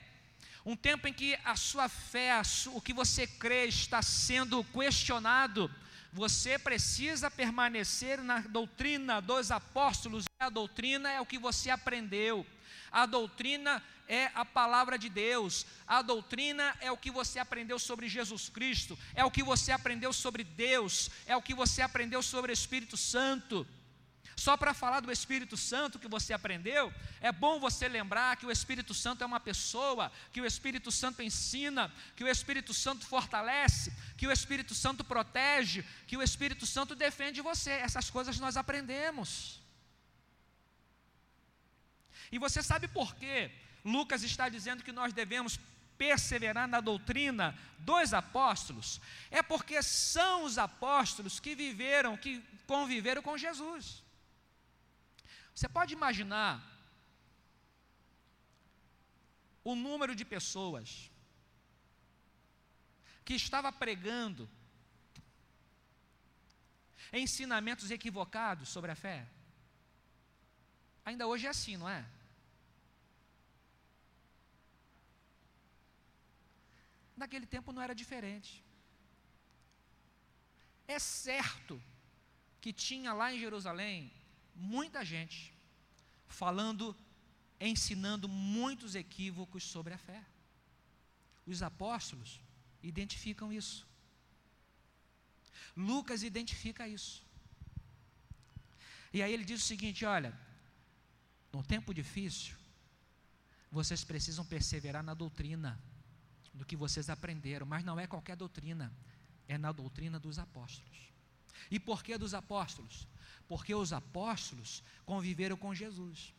um 0.65 0.75
tempo 0.75 1.07
em 1.07 1.13
que 1.13 1.37
a 1.45 1.55
sua 1.55 1.87
fé, 1.87 2.31
a 2.31 2.41
o 2.73 2.81
que 2.81 2.93
você 2.93 3.25
crê 3.25 3.65
está 3.65 4.01
sendo 4.01 4.63
questionado, 4.65 5.71
você 6.11 6.57
precisa 6.57 7.31
permanecer 7.31 8.21
na 8.21 8.39
doutrina 8.39 9.21
dos 9.21 9.51
apóstolos. 9.51 10.25
A 10.39 10.49
doutrina 10.49 11.09
é 11.09 11.21
o 11.21 11.25
que 11.25 11.37
você 11.37 11.69
aprendeu. 11.69 12.45
A 12.91 13.05
doutrina 13.05 13.83
é 14.07 14.31
a 14.33 14.43
palavra 14.43 14.97
de 14.97 15.09
Deus. 15.09 15.65
A 15.85 16.01
doutrina 16.01 16.75
é 16.81 16.91
o 16.91 16.97
que 16.97 17.11
você 17.11 17.39
aprendeu 17.39 17.77
sobre 17.77 18.07
Jesus 18.07 18.49
Cristo, 18.49 18.97
é 19.13 19.23
o 19.23 19.31
que 19.31 19.43
você 19.43 19.71
aprendeu 19.71 20.11
sobre 20.11 20.43
Deus, 20.43 21.09
é 21.25 21.35
o 21.35 21.41
que 21.41 21.53
você 21.53 21.81
aprendeu 21.81 22.21
sobre 22.21 22.51
o 22.51 22.53
Espírito 22.53 22.97
Santo. 22.97 23.67
Só 24.37 24.55
para 24.55 24.71
falar 24.71 24.99
do 24.99 25.11
Espírito 25.11 25.57
Santo 25.57 25.97
que 25.97 26.07
você 26.07 26.31
aprendeu, 26.31 26.93
é 27.19 27.31
bom 27.31 27.59
você 27.59 27.87
lembrar 27.87 28.37
que 28.37 28.45
o 28.45 28.51
Espírito 28.51 28.93
Santo 28.93 29.23
é 29.23 29.25
uma 29.25 29.39
pessoa, 29.39 30.11
que 30.31 30.39
o 30.39 30.45
Espírito 30.45 30.91
Santo 30.91 31.23
ensina, 31.23 31.91
que 32.15 32.23
o 32.23 32.27
Espírito 32.27 32.71
Santo 32.71 33.03
fortalece, 33.07 33.91
que 34.15 34.27
o 34.27 34.31
Espírito 34.31 34.75
Santo 34.75 35.03
protege, 35.03 35.83
que 36.05 36.15
o 36.15 36.21
Espírito 36.21 36.67
Santo 36.67 36.93
defende 36.93 37.41
você. 37.41 37.71
Essas 37.71 38.11
coisas 38.11 38.39
nós 38.39 38.55
aprendemos. 38.57 39.59
E 42.31 42.37
você 42.37 42.61
sabe 42.61 42.87
por 42.87 43.15
quê? 43.15 43.49
Lucas 43.83 44.21
está 44.21 44.47
dizendo 44.49 44.83
que 44.83 44.91
nós 44.91 45.13
devemos 45.13 45.59
perseverar 45.97 46.67
na 46.67 46.79
doutrina 46.79 47.57
dos 47.79 48.13
apóstolos, 48.13 49.01
é 49.31 49.41
porque 49.41 49.81
são 49.81 50.43
os 50.43 50.59
apóstolos 50.59 51.39
que 51.39 51.55
viveram, 51.55 52.15
que 52.15 52.39
conviveram 52.67 53.23
com 53.23 53.35
Jesus. 53.35 54.05
Você 55.57 55.67
pode 55.67 55.91
imaginar 55.91 56.53
o 59.63 59.73
número 59.73 60.13
de 60.19 60.23
pessoas 60.23 61.09
que 63.25 63.33
estava 63.33 63.71
pregando 63.71 64.47
ensinamentos 67.11 67.89
equivocados 67.89 68.69
sobre 68.69 68.91
a 68.91 68.95
fé? 68.95 69.27
Ainda 71.03 71.25
hoje 71.25 71.47
é 71.47 71.49
assim, 71.49 71.75
não 71.75 71.89
é? 71.89 72.05
Naquele 77.15 77.47
tempo 77.47 77.71
não 77.71 77.81
era 77.81 77.95
diferente. 77.95 78.63
É 80.87 80.99
certo 80.99 81.81
que 82.61 82.71
tinha 82.71 83.11
lá 83.11 83.33
em 83.33 83.39
Jerusalém 83.39 83.99
muita 84.57 85.05
gente 85.05 85.53
falando, 86.27 86.95
ensinando 87.59 88.27
muitos 88.27 88.95
equívocos 88.95 89.63
sobre 89.63 89.93
a 89.93 89.97
fé. 89.97 90.23
Os 91.45 91.61
apóstolos 91.63 92.41
identificam 92.83 93.53
isso. 93.53 93.87
Lucas 95.75 96.23
identifica 96.23 96.87
isso. 96.87 97.23
E 99.13 99.21
aí 99.21 99.31
ele 99.31 99.45
diz 99.45 99.63
o 99.63 99.65
seguinte: 99.65 100.03
olha, 100.03 100.37
no 101.53 101.63
tempo 101.63 101.93
difícil, 101.93 102.55
vocês 103.71 104.03
precisam 104.03 104.45
perseverar 104.45 105.03
na 105.03 105.13
doutrina 105.13 105.79
do 106.53 106.65
que 106.65 106.75
vocês 106.75 107.09
aprenderam, 107.09 107.65
mas 107.65 107.83
não 107.83 107.99
é 107.99 108.07
qualquer 108.07 108.35
doutrina, 108.35 108.91
é 109.47 109.57
na 109.57 109.71
doutrina 109.71 110.19
dos 110.19 110.39
apóstolos. 110.39 110.97
E 111.69 111.79
por 111.79 112.03
que 112.03 112.17
dos 112.17 112.33
apóstolos? 112.33 113.07
Porque 113.47 113.73
os 113.73 113.93
apóstolos 113.93 114.83
conviveram 115.05 115.55
com 115.55 115.73
Jesus. 115.73 116.33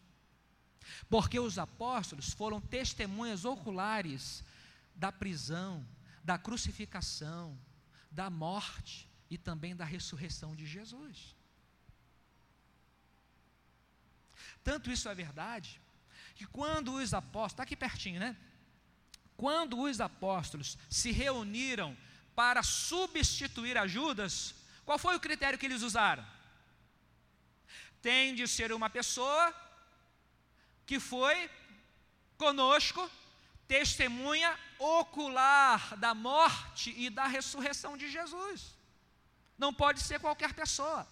Porque 1.08 1.38
os 1.38 1.58
apóstolos 1.58 2.32
foram 2.32 2.60
testemunhas 2.60 3.44
oculares 3.44 4.44
da 4.94 5.10
prisão, 5.12 5.86
da 6.22 6.38
crucificação, 6.38 7.58
da 8.10 8.28
morte 8.28 9.08
e 9.30 9.38
também 9.38 9.74
da 9.74 9.84
ressurreição 9.84 10.54
de 10.54 10.66
Jesus. 10.66 11.36
Tanto 14.62 14.90
isso 14.90 15.08
é 15.08 15.14
verdade, 15.14 15.80
que 16.34 16.46
quando 16.46 16.94
os 16.94 17.14
apóstolos, 17.14 17.52
está 17.52 17.62
aqui 17.62 17.76
pertinho, 17.76 18.20
né? 18.20 18.36
Quando 19.36 19.80
os 19.80 20.00
apóstolos 20.00 20.76
se 20.90 21.12
reuniram 21.12 21.96
para 22.34 22.62
substituir 22.62 23.78
a 23.78 23.86
Judas, 23.86 24.54
qual 24.84 24.98
foi 24.98 25.16
o 25.16 25.20
critério 25.20 25.58
que 25.58 25.66
eles 25.66 25.82
usaram? 25.82 26.24
Tem 28.00 28.34
de 28.34 28.46
ser 28.46 28.72
uma 28.72 28.88
pessoa 28.88 29.54
que 30.86 30.98
foi 30.98 31.50
conosco 32.36 33.10
testemunha 33.66 34.58
ocular 34.78 35.96
da 35.96 36.14
morte 36.14 36.94
e 36.96 37.10
da 37.10 37.26
ressurreição 37.26 37.96
de 37.96 38.10
Jesus. 38.10 38.74
Não 39.58 39.74
pode 39.74 40.00
ser 40.00 40.18
qualquer 40.18 40.54
pessoa. 40.54 41.06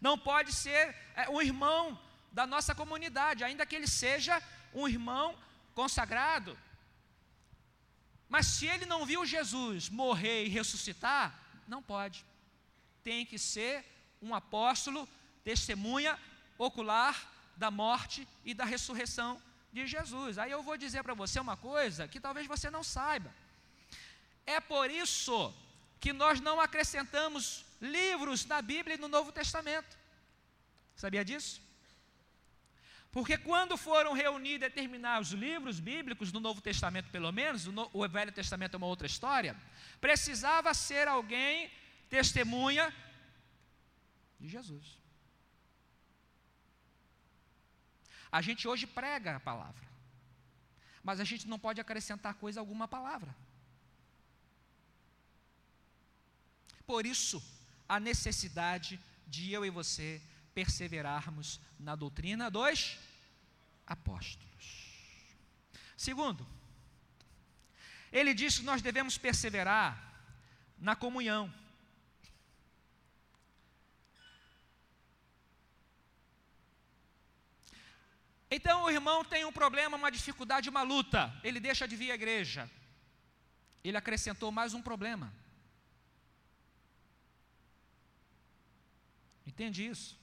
Não 0.00 0.18
pode 0.18 0.52
ser 0.52 0.94
é, 1.14 1.28
um 1.30 1.40
irmão 1.40 1.98
da 2.32 2.46
nossa 2.46 2.74
comunidade, 2.74 3.44
ainda 3.44 3.64
que 3.64 3.74
ele 3.74 3.86
seja 3.86 4.42
um 4.74 4.86
irmão 4.86 5.36
consagrado. 5.74 6.58
Mas 8.28 8.46
se 8.46 8.66
ele 8.66 8.86
não 8.86 9.06
viu 9.06 9.24
Jesus 9.24 9.88
morrer 9.88 10.44
e 10.44 10.48
ressuscitar, 10.48 11.38
não 11.66 11.82
pode. 11.82 12.24
Tem 13.02 13.24
que 13.24 13.38
ser 13.38 13.84
um 14.20 14.34
apóstolo, 14.34 15.08
testemunha 15.44 16.18
ocular 16.58 17.30
da 17.56 17.70
morte 17.70 18.26
e 18.44 18.54
da 18.54 18.64
ressurreição 18.64 19.40
de 19.72 19.86
Jesus. 19.86 20.38
Aí 20.38 20.50
eu 20.50 20.62
vou 20.62 20.76
dizer 20.76 21.02
para 21.02 21.14
você 21.14 21.38
uma 21.38 21.56
coisa 21.56 22.08
que 22.08 22.20
talvez 22.20 22.46
você 22.46 22.70
não 22.70 22.82
saiba. 22.82 23.32
É 24.46 24.60
por 24.60 24.90
isso 24.90 25.54
que 26.00 26.12
nós 26.12 26.40
não 26.40 26.60
acrescentamos 26.60 27.64
livros 27.80 28.44
na 28.46 28.60
Bíblia 28.60 28.96
e 28.96 28.98
no 28.98 29.08
Novo 29.08 29.30
Testamento. 29.30 29.96
Sabia 30.96 31.24
disso? 31.24 31.60
Porque 33.12 33.36
quando 33.36 33.76
foram 33.76 34.12
reunir 34.12 34.58
determinados 34.58 35.32
livros 35.32 35.80
bíblicos, 35.80 36.32
no 36.32 36.40
Novo 36.40 36.60
Testamento 36.60 37.10
pelo 37.10 37.32
menos, 37.32 37.66
o 37.92 38.08
Velho 38.08 38.32
Testamento 38.32 38.74
é 38.74 38.76
uma 38.76 38.86
outra 38.86 39.06
história, 39.06 39.56
precisava 40.00 40.72
ser 40.72 41.08
alguém 41.08 41.70
testemunha 42.08 42.94
de 44.38 44.48
Jesus. 44.48 45.00
A 48.30 48.40
gente 48.40 48.68
hoje 48.68 48.86
prega 48.86 49.36
a 49.36 49.40
palavra, 49.40 49.86
mas 51.02 51.20
a 51.20 51.24
gente 51.24 51.48
não 51.48 51.58
pode 51.58 51.80
acrescentar 51.80 52.34
coisa 52.34 52.60
alguma 52.60 52.84
à 52.84 52.88
palavra. 52.88 53.34
Por 56.86 57.06
isso, 57.06 57.42
a 57.88 58.00
necessidade 58.00 59.00
de 59.26 59.52
eu 59.52 59.64
e 59.64 59.70
você 59.70 60.20
perseverarmos 60.54 61.60
na 61.78 61.94
doutrina 61.94 62.50
dos 62.50 62.98
apóstolos. 63.86 64.90
Segundo, 65.96 66.46
ele 68.12 68.34
diz 68.34 68.58
que 68.58 68.64
nós 68.64 68.82
devemos 68.82 69.18
perseverar 69.18 70.10
na 70.78 70.96
comunhão. 70.96 71.52
Então 78.50 78.82
o 78.84 78.90
irmão 78.90 79.24
tem 79.24 79.44
um 79.44 79.52
problema, 79.52 79.96
uma 79.96 80.10
dificuldade, 80.10 80.68
uma 80.68 80.82
luta, 80.82 81.32
ele 81.44 81.60
deixa 81.60 81.86
de 81.86 81.94
vir 81.94 82.10
à 82.10 82.14
igreja. 82.14 82.68
Ele 83.84 83.96
acrescentou 83.96 84.50
mais 84.50 84.74
um 84.74 84.82
problema. 84.82 85.32
Entende 89.46 89.86
isso? 89.86 90.18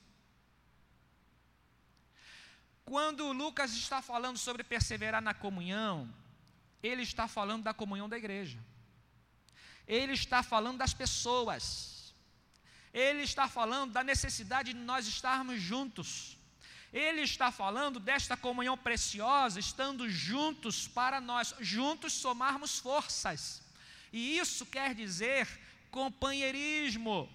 Quando 2.84 3.32
Lucas 3.32 3.74
está 3.74 4.02
falando 4.02 4.38
sobre 4.38 4.63
perseverar 4.63 5.22
na 5.22 5.34
comunhão, 5.34 6.13
ele 6.82 7.02
está 7.02 7.28
falando 7.28 7.63
da 7.63 7.74
comunhão 7.74 8.08
da 8.08 8.18
igreja. 8.18 8.60
Ele 9.88 10.13
está 10.13 10.44
falando 10.44 10.78
das 10.78 10.94
pessoas. 10.94 12.13
Ele 12.94 13.24
está 13.24 13.48
falando 13.48 13.92
da 13.92 14.04
necessidade 14.04 14.74
de 14.74 14.80
nós 14.80 15.08
estarmos 15.08 15.62
juntos. 15.62 16.37
Ele 16.93 17.21
está 17.21 17.52
falando 17.52 18.00
desta 18.00 18.38
comunhão 18.38 18.78
preciosa, 18.78 19.60
estando 19.60 20.10
juntos 20.10 20.88
para 20.88 21.19
nós, 21.19 21.54
juntos 21.60 22.13
somarmos 22.13 22.80
forças. 22.80 23.62
E 24.12 24.38
isso 24.38 24.65
quer 24.65 24.95
dizer 24.95 25.47
companheirismo. 25.91 27.30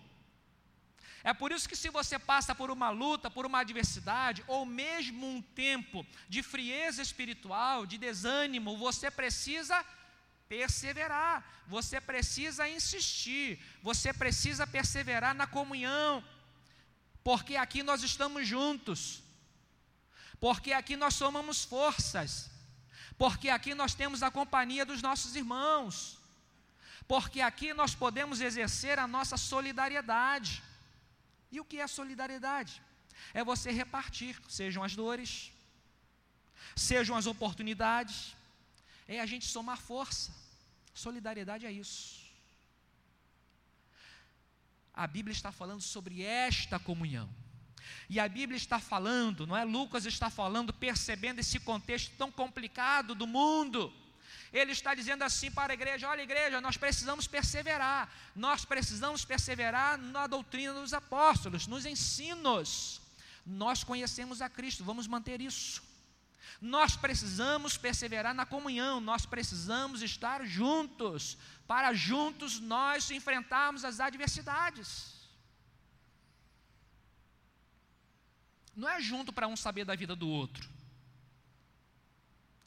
É 1.24 1.32
por 1.32 1.52
isso 1.52 1.68
que, 1.68 1.76
se 1.76 1.88
você 1.88 2.18
passa 2.18 2.54
por 2.54 2.70
uma 2.70 2.90
luta, 2.90 3.30
por 3.30 3.46
uma 3.46 3.60
adversidade, 3.60 4.42
ou 4.48 4.66
mesmo 4.66 5.24
um 5.26 5.40
tempo 5.40 6.04
de 6.28 6.42
frieza 6.42 7.00
espiritual, 7.00 7.86
de 7.86 7.96
desânimo, 7.96 8.76
você 8.76 9.10
precisa 9.10 9.84
perseverar, 10.48 11.44
você 11.66 12.00
precisa 12.00 12.68
insistir, 12.68 13.58
você 13.82 14.12
precisa 14.12 14.66
perseverar 14.66 15.34
na 15.34 15.46
comunhão, 15.46 16.24
porque 17.22 17.56
aqui 17.56 17.82
nós 17.82 18.02
estamos 18.02 18.46
juntos, 18.46 19.22
porque 20.44 20.72
aqui 20.72 20.96
nós 20.96 21.14
somamos 21.14 21.62
forças, 21.62 22.50
porque 23.16 23.48
aqui 23.48 23.76
nós 23.81 23.94
temos 23.94 24.24
a 24.24 24.31
companhia 24.38 24.85
dos 24.85 25.00
nossos 25.00 25.37
irmãos, 25.37 26.18
porque 27.07 27.40
aqui 27.40 27.72
nós 27.72 27.94
podemos 27.94 28.40
exercer 28.40 28.98
a 28.98 29.07
nossa 29.07 29.37
solidariedade. 29.37 30.61
E 31.52 31.61
o 31.61 31.64
que 31.64 31.78
é 31.78 31.87
solidariedade? 31.87 32.83
É 33.33 33.44
você 33.44 33.70
repartir, 33.70 34.37
sejam 34.48 34.83
as 34.83 34.96
dores, 34.96 35.52
sejam 36.74 37.16
as 37.16 37.26
oportunidades, 37.26 38.35
é 39.07 39.20
a 39.20 39.26
gente 39.26 39.46
somar 39.46 39.78
força. 39.78 40.35
Solidariedade 40.92 41.66
é 41.66 41.70
isso. 41.70 42.20
A 44.92 45.07
Bíblia 45.07 45.33
está 45.33 45.52
falando 45.52 45.83
sobre 45.83 46.20
esta 46.24 46.81
comunhão. 46.81 47.31
E 48.09 48.21
a 48.21 48.29
Bíblia 48.29 48.57
está 48.57 48.79
falando, 48.79 49.47
não 49.47 49.57
é? 49.57 49.64
Lucas 49.64 50.07
está 50.07 50.31
falando, 50.31 50.73
percebendo 50.73 51.40
esse 51.40 51.59
contexto 51.61 52.12
tão 52.16 52.31
complicado 52.31 53.14
do 53.14 53.27
mundo 53.27 53.92
ele 54.53 54.73
está 54.73 54.95
dizendo 54.95 55.23
assim 55.23 55.51
para 55.51 55.73
a 55.73 55.75
igreja: 55.75 56.09
olha, 56.09 56.23
igreja, 56.23 56.61
nós 56.61 56.77
precisamos 56.77 57.27
perseverar, 57.27 58.09
nós 58.37 58.64
precisamos 58.64 59.25
perseverar 59.25 59.97
na 59.97 60.27
doutrina 60.27 60.75
dos 60.75 60.92
apóstolos, 60.92 61.66
nos 61.66 61.87
ensinos. 61.87 63.01
Nós 63.45 63.83
conhecemos 63.83 64.40
a 64.42 64.49
Cristo, 64.49 64.85
vamos 64.85 65.07
manter 65.07 65.40
isso. 65.40 65.83
Nós 66.61 66.95
precisamos 66.95 67.77
perseverar 67.77 68.35
na 68.35 68.47
comunhão, 68.47 69.01
nós 69.01 69.27
precisamos 69.27 70.01
estar 70.01 70.45
juntos, 70.47 71.37
para 71.66 71.92
juntos 71.92 72.61
nós 72.61 73.11
enfrentarmos 73.11 73.85
as 73.85 73.99
adversidades. 73.99 75.12
Não 78.74 78.88
é 78.88 79.00
junto 79.00 79.32
para 79.32 79.46
um 79.46 79.56
saber 79.56 79.85
da 79.85 79.94
vida 79.94 80.16
do 80.16 80.28
outro. 80.28 80.68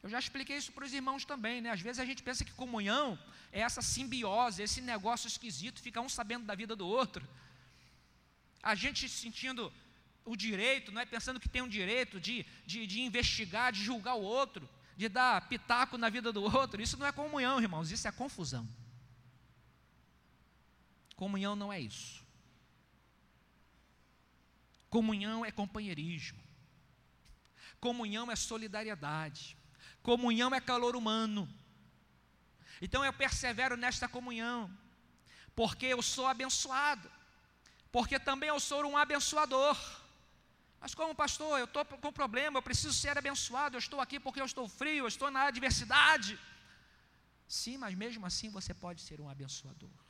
Eu 0.04 0.10
já 0.10 0.20
expliquei 0.20 0.58
isso 0.58 0.72
para 0.72 0.86
os 0.86 0.94
irmãos 0.94 1.26
também, 1.26 1.62
né? 1.62 1.72
Às 1.72 1.82
vezes 1.82 2.00
a 2.00 2.06
gente 2.06 2.22
pensa 2.22 2.46
que 2.46 2.52
comunhão 2.52 3.18
é 3.52 3.62
essa 3.62 3.82
simbiose, 3.82 4.62
esse 4.62 4.82
negócio 4.82 5.28
esquisito, 5.28 5.82
fica 5.82 6.00
um 6.00 6.10
sabendo 6.10 6.46
da 6.46 6.54
vida 6.54 6.76
do 6.76 6.88
outro. 6.88 7.28
A 8.62 8.76
gente 8.76 9.10
sentindo 9.10 9.74
o 10.24 10.36
direito, 10.36 10.92
não 10.92 11.02
é 11.02 11.06
pensando 11.06 11.40
que 11.40 11.50
tem 11.50 11.62
um 11.62 11.68
direito 11.68 12.20
de, 12.20 12.46
de, 12.66 12.86
de 12.86 13.02
investigar, 13.02 13.72
de 13.72 13.84
julgar 13.84 14.16
o 14.16 14.22
outro, 14.22 14.68
de 14.98 15.08
dar 15.08 15.48
pitaco 15.48 15.98
na 15.98 16.10
vida 16.10 16.34
do 16.34 16.44
outro. 16.44 16.82
Isso 16.82 16.98
não 16.98 17.06
é 17.06 17.12
comunhão, 17.12 17.62
irmãos, 17.62 17.92
isso 17.92 18.08
é 18.08 18.12
confusão. 18.12 18.68
Comunhão 21.16 21.56
não 21.56 21.72
é 21.72 21.80
isso. 21.80 22.25
Comunhão 24.96 25.44
é 25.44 25.52
companheirismo. 25.52 26.42
Comunhão 27.82 28.32
é 28.32 28.36
solidariedade. 28.50 29.58
Comunhão 30.02 30.56
é 30.56 30.62
calor 30.62 30.96
humano. 30.96 31.42
Então 32.82 33.04
eu 33.04 33.12
persevero 33.12 33.76
nesta 33.76 34.08
comunhão, 34.08 34.60
porque 35.54 35.88
eu 35.88 36.02
sou 36.02 36.28
abençoado, 36.28 37.12
porque 37.92 38.18
também 38.30 38.48
eu 38.48 38.60
sou 38.70 38.86
um 38.86 38.96
abençoador. 38.96 39.78
Mas 40.80 40.96
como 40.96 41.14
pastor, 41.24 41.60
eu 41.60 41.66
estou 41.66 41.84
com 41.84 42.14
problema, 42.22 42.58
eu 42.58 42.68
preciso 42.70 42.94
ser 42.94 43.18
abençoado, 43.18 43.76
eu 43.76 43.84
estou 43.86 44.00
aqui 44.00 44.18
porque 44.18 44.40
eu 44.40 44.46
estou 44.46 44.66
frio, 44.80 45.04
eu 45.04 45.10
estou 45.10 45.30
na 45.30 45.48
adversidade. 45.48 46.40
Sim, 47.50 47.78
mas 47.84 47.94
mesmo 47.96 48.26
assim 48.26 48.50
você 48.50 48.74
pode 48.74 49.02
ser 49.02 49.20
um 49.20 49.30
abençoador. 49.30 50.05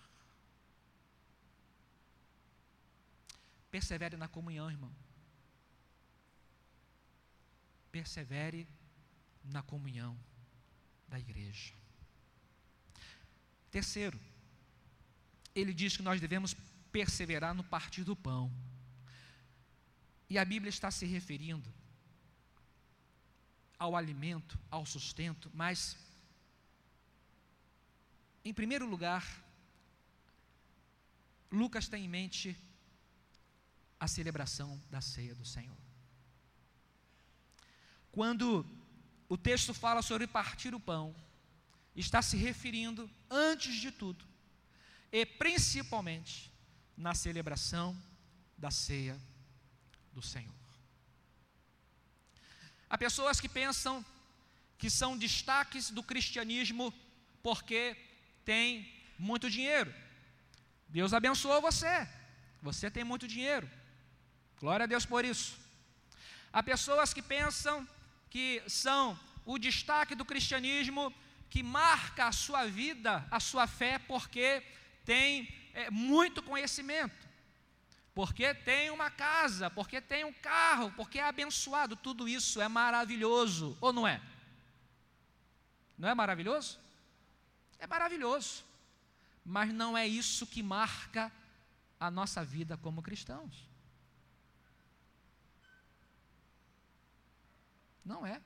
Persevere 3.76 4.16
na 4.16 4.30
comunhão, 4.30 4.72
irmão. 4.72 4.96
Persevere 7.92 8.66
na 9.44 9.62
comunhão 9.62 10.18
da 11.10 11.20
igreja. 11.20 11.74
Terceiro, 13.70 14.18
ele 15.54 15.74
diz 15.74 15.98
que 15.98 16.04
nós 16.04 16.22
devemos 16.22 16.56
perseverar 16.90 17.54
no 17.54 17.66
partir 17.66 18.06
do 18.06 18.16
pão. 18.16 18.50
E 20.30 20.38
a 20.38 20.46
Bíblia 20.46 20.70
está 20.70 20.90
se 20.90 21.06
referindo 21.06 21.70
ao 23.78 23.94
alimento, 23.94 24.58
ao 24.72 24.86
sustento, 24.86 25.52
mas, 25.54 25.98
em 28.46 28.54
primeiro 28.54 28.88
lugar, 28.88 29.26
Lucas 31.52 31.90
tem 31.90 32.06
em 32.06 32.08
mente 32.08 32.58
a 34.06 34.08
celebração 34.08 34.80
da 34.90 35.02
ceia 35.02 35.34
do 35.34 35.44
Senhor. 35.44 35.78
Quando 38.12 38.66
o 39.28 39.38
texto 39.38 39.74
fala 39.74 40.02
sobre 40.02 40.28
partir 40.28 40.74
o 40.76 40.80
pão, 40.80 41.14
está 41.96 42.22
se 42.22 42.38
referindo, 42.38 43.10
antes 43.30 43.76
de 43.76 43.92
tudo, 43.92 44.24
e 45.12 45.26
principalmente, 45.26 46.52
na 46.96 47.14
celebração 47.16 47.98
da 48.58 48.70
ceia 48.70 49.20
do 50.14 50.22
Senhor. 50.22 50.54
Há 52.88 52.98
pessoas 52.98 53.42
que 53.42 53.50
pensam 53.50 54.06
que 54.78 54.90
são 54.90 55.18
destaques 55.18 55.90
do 55.90 56.04
cristianismo 56.04 56.94
porque 57.42 57.98
tem 58.46 58.88
muito 59.18 59.50
dinheiro. 59.50 59.92
Deus 60.88 61.12
abençoou 61.12 61.60
você, 61.60 62.08
você 62.62 62.92
tem 62.92 63.04
muito 63.04 63.28
dinheiro. 63.28 63.68
Glória 64.66 64.86
a 64.86 64.88
Deus 64.88 65.06
por 65.06 65.24
isso. 65.24 65.56
Há 66.52 66.64
pessoas 66.64 67.14
que 67.14 67.22
pensam 67.22 67.88
que 68.32 68.64
são 68.68 69.16
o 69.46 69.60
destaque 69.60 70.16
do 70.16 70.26
cristianismo 70.26 71.14
que 71.52 71.62
marca 71.62 72.26
a 72.26 72.32
sua 72.32 72.66
vida, 72.66 73.24
a 73.30 73.40
sua 73.40 73.68
fé, 73.68 74.00
porque 74.00 74.64
tem 75.06 75.48
é, 75.72 75.92
muito 75.92 76.42
conhecimento 76.42 77.24
porque 78.16 78.56
tem 78.56 78.90
uma 78.90 79.12
casa, 79.12 79.70
porque 79.70 80.02
tem 80.02 80.24
um 80.24 80.34
carro, 80.34 80.90
porque 80.94 81.20
é 81.20 81.24
abençoado, 81.24 81.96
tudo 81.98 82.28
isso 82.28 82.62
é 82.62 82.68
maravilhoso, 82.68 83.78
ou 83.82 83.92
não 83.92 84.08
é? 84.08 84.22
Não 85.98 86.08
é 86.08 86.16
maravilhoso? 86.16 86.80
É 87.78 87.86
maravilhoso, 87.86 88.64
mas 89.46 89.74
não 89.74 89.98
é 89.98 90.08
isso 90.08 90.48
que 90.48 90.64
marca 90.64 91.30
a 92.00 92.10
nossa 92.10 92.42
vida 92.44 92.78
como 92.78 93.04
cristãos. 93.04 93.75
Não 98.06 98.26
é. 98.26 98.40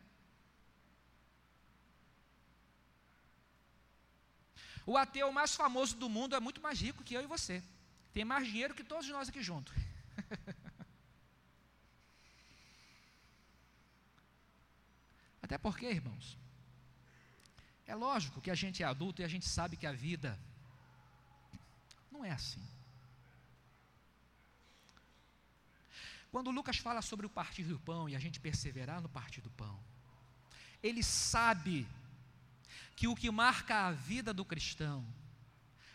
O 4.86 4.98
ateu 4.98 5.32
mais 5.32 5.54
famoso 5.54 5.95
do 5.98 6.10
mundo 6.10 6.36
é 6.36 6.39
muito 6.39 6.62
mais 6.62 6.82
rico 6.82 7.04
que 7.04 7.13
eu 7.13 7.22
e 7.22 7.28
você. 7.28 7.62
Tem 8.13 8.26
mais 8.26 8.48
dinheiro 8.48 8.74
que 8.74 8.84
todos 8.84 9.08
nós 9.10 9.30
aqui 9.30 9.43
juntos. 9.43 9.76
Até 15.43 15.58
porque, 15.58 15.86
irmãos, 15.86 16.38
é 17.86 17.93
lógico 17.93 18.41
que 18.41 18.50
a 18.52 18.56
gente 18.56 18.82
é 18.82 18.86
adulto 18.86 19.22
e 19.22 19.26
a 19.26 19.28
gente 19.28 19.48
sabe 19.48 19.76
que 19.76 19.86
a 19.86 19.91
vida 19.91 20.39
não 22.12 22.24
é 22.24 22.32
assim. 22.32 22.63
Quando 26.31 26.51
Lucas 26.51 26.77
fala 26.77 27.01
sobre 27.01 27.25
o 27.25 27.29
partir 27.29 27.63
do 27.63 27.79
pão 27.79 28.07
e 28.07 28.15
a 28.15 28.19
gente 28.19 28.39
perseverar 28.39 29.01
no 29.01 29.09
partir 29.09 29.41
do 29.41 29.49
pão, 29.49 29.79
ele 30.81 31.03
sabe 31.03 31.87
que 32.95 33.07
o 33.07 33.15
que 33.15 33.31
marca 33.31 33.87
a 33.87 33.91
vida 33.91 34.33
do 34.33 34.45
cristão 34.45 35.05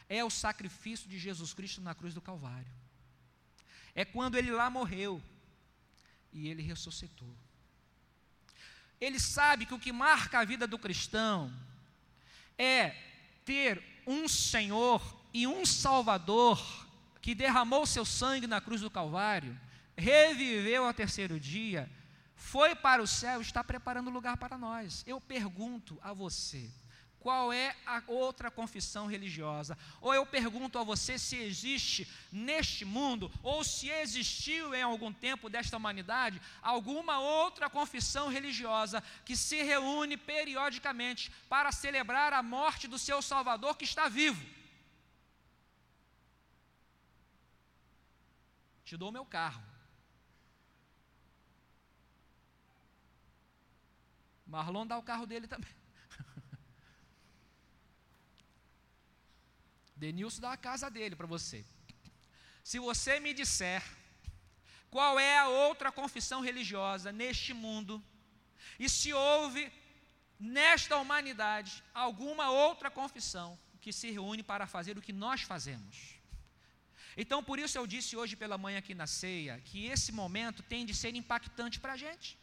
é 0.08 0.24
o 0.24 0.30
sacrifício 0.30 1.08
de 1.08 1.18
Jesus 1.18 1.54
Cristo 1.54 1.80
na 1.80 1.94
cruz 1.94 2.14
do 2.14 2.20
Calvário. 2.20 2.72
É 3.94 4.04
quando 4.04 4.36
ele 4.36 4.50
lá 4.50 4.68
morreu 4.68 5.22
e 6.32 6.48
ele 6.48 6.62
ressuscitou. 6.62 7.34
Ele 9.00 9.20
sabe 9.20 9.66
que 9.66 9.74
o 9.74 9.78
que 9.78 9.92
marca 9.92 10.40
a 10.40 10.44
vida 10.44 10.66
do 10.66 10.78
cristão 10.78 11.52
é 12.58 12.90
ter 13.44 13.82
um 14.06 14.28
Senhor 14.28 15.00
e 15.32 15.46
um 15.46 15.64
Salvador 15.64 16.60
que 17.20 17.34
derramou 17.34 17.86
seu 17.86 18.04
sangue 18.04 18.46
na 18.46 18.60
cruz 18.60 18.80
do 18.80 18.90
Calvário, 18.90 19.58
reviveu 19.96 20.84
ao 20.84 20.94
terceiro 20.94 21.38
dia, 21.38 21.90
foi 22.34 22.74
para 22.74 23.02
o 23.02 23.06
céu, 23.06 23.40
está 23.40 23.62
preparando 23.62 24.10
lugar 24.10 24.36
para 24.36 24.58
nós. 24.58 25.02
Eu 25.06 25.20
pergunto 25.20 25.98
a 26.02 26.12
você: 26.12 26.70
qual 27.24 27.50
é 27.50 27.74
a 27.86 28.02
outra 28.06 28.50
confissão 28.50 29.06
religiosa. 29.06 29.78
Ou 29.98 30.12
eu 30.12 30.26
pergunto 30.26 30.78
a 30.78 30.84
você 30.84 31.18
se 31.18 31.36
existe 31.36 32.06
neste 32.30 32.84
mundo, 32.84 33.32
ou 33.42 33.64
se 33.64 33.88
existiu 33.88 34.74
em 34.74 34.82
algum 34.82 35.10
tempo 35.10 35.48
desta 35.48 35.78
humanidade, 35.78 36.38
alguma 36.60 37.18
outra 37.20 37.70
confissão 37.70 38.28
religiosa 38.28 39.02
que 39.24 39.34
se 39.34 39.62
reúne 39.62 40.18
periodicamente 40.18 41.32
para 41.48 41.72
celebrar 41.72 42.34
a 42.34 42.42
morte 42.42 42.86
do 42.86 42.98
seu 42.98 43.22
Salvador 43.22 43.78
que 43.78 43.84
está 43.84 44.06
vivo. 44.06 44.44
Te 48.84 48.98
dou 48.98 49.10
meu 49.10 49.24
carro. 49.24 49.73
Marlon 54.46 54.86
dá 54.86 54.96
o 54.98 55.02
carro 55.02 55.26
dele 55.26 55.46
também. 55.46 55.70
Denilson 59.96 60.40
dá 60.40 60.52
a 60.52 60.56
casa 60.56 60.90
dele 60.90 61.16
para 61.16 61.26
você. 61.26 61.64
Se 62.62 62.78
você 62.78 63.20
me 63.20 63.34
disser 63.34 63.82
qual 64.90 65.18
é 65.18 65.38
a 65.38 65.48
outra 65.48 65.90
confissão 65.90 66.40
religiosa 66.40 67.10
neste 67.10 67.52
mundo, 67.52 68.02
e 68.78 68.88
se 68.88 69.12
houve 69.12 69.72
nesta 70.38 70.96
humanidade 70.96 71.82
alguma 71.92 72.50
outra 72.50 72.90
confissão 72.90 73.58
que 73.80 73.92
se 73.92 74.10
reúne 74.10 74.42
para 74.42 74.66
fazer 74.66 74.96
o 74.96 75.02
que 75.02 75.12
nós 75.12 75.42
fazemos. 75.42 76.14
Então, 77.16 77.42
por 77.44 77.58
isso 77.58 77.78
eu 77.78 77.86
disse 77.86 78.16
hoje 78.16 78.34
pela 78.34 78.58
manhã 78.58 78.78
aqui 78.78 78.94
na 78.94 79.06
ceia, 79.06 79.60
que 79.64 79.86
esse 79.86 80.10
momento 80.10 80.62
tem 80.62 80.84
de 80.84 80.94
ser 80.94 81.14
impactante 81.14 81.78
para 81.78 81.92
a 81.92 81.96
gente. 81.96 82.38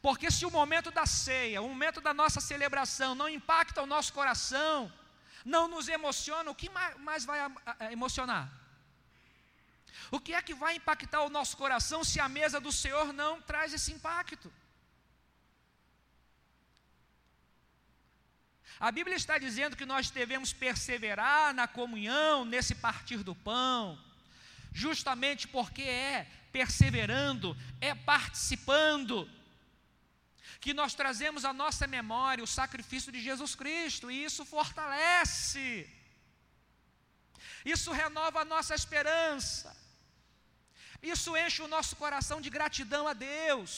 Porque 0.00 0.30
se 0.30 0.46
o 0.46 0.50
momento 0.50 0.90
da 0.90 1.06
ceia, 1.06 1.62
o 1.62 1.68
momento 1.68 2.00
da 2.00 2.14
nossa 2.14 2.40
celebração 2.40 3.14
não 3.14 3.28
impacta 3.28 3.82
o 3.82 3.86
nosso 3.86 4.12
coração, 4.12 4.92
não 5.44 5.68
nos 5.68 5.88
emociona, 5.88 6.50
o 6.50 6.54
que 6.54 6.70
mais 6.98 7.24
vai 7.24 7.38
emocionar? 7.90 8.50
O 10.10 10.18
que 10.18 10.34
é 10.34 10.42
que 10.42 10.54
vai 10.54 10.76
impactar 10.76 11.22
o 11.22 11.30
nosso 11.30 11.56
coração 11.56 12.02
se 12.02 12.18
a 12.20 12.28
mesa 12.28 12.60
do 12.60 12.72
Senhor 12.72 13.12
não 13.12 13.40
traz 13.40 13.72
esse 13.72 13.92
impacto? 13.92 14.52
A 18.78 18.90
Bíblia 18.90 19.16
está 19.16 19.36
dizendo 19.36 19.76
que 19.76 19.84
nós 19.84 20.10
devemos 20.10 20.54
perseverar 20.54 21.52
na 21.52 21.68
comunhão, 21.68 22.46
nesse 22.46 22.74
partir 22.74 23.22
do 23.22 23.34
pão, 23.34 23.98
justamente 24.72 25.46
porque 25.46 25.82
é 25.82 26.26
perseverando, 26.50 27.56
é 27.80 27.94
participando, 27.94 29.30
que 30.60 30.72
nós 30.80 30.94
trazemos 31.00 31.44
à 31.50 31.52
nossa 31.62 31.86
memória 31.86 32.44
o 32.44 32.54
sacrifício 32.60 33.10
de 33.14 33.20
Jesus 33.28 33.54
Cristo, 33.54 34.10
e 34.10 34.24
isso 34.28 34.44
fortalece, 34.44 35.88
isso 37.74 37.90
renova 38.02 38.40
a 38.40 38.44
nossa 38.44 38.74
esperança, 38.74 39.74
isso 41.02 41.36
enche 41.44 41.62
o 41.62 41.72
nosso 41.76 41.96
coração 41.96 42.40
de 42.44 42.50
gratidão 42.50 43.08
a 43.08 43.14
Deus, 43.14 43.72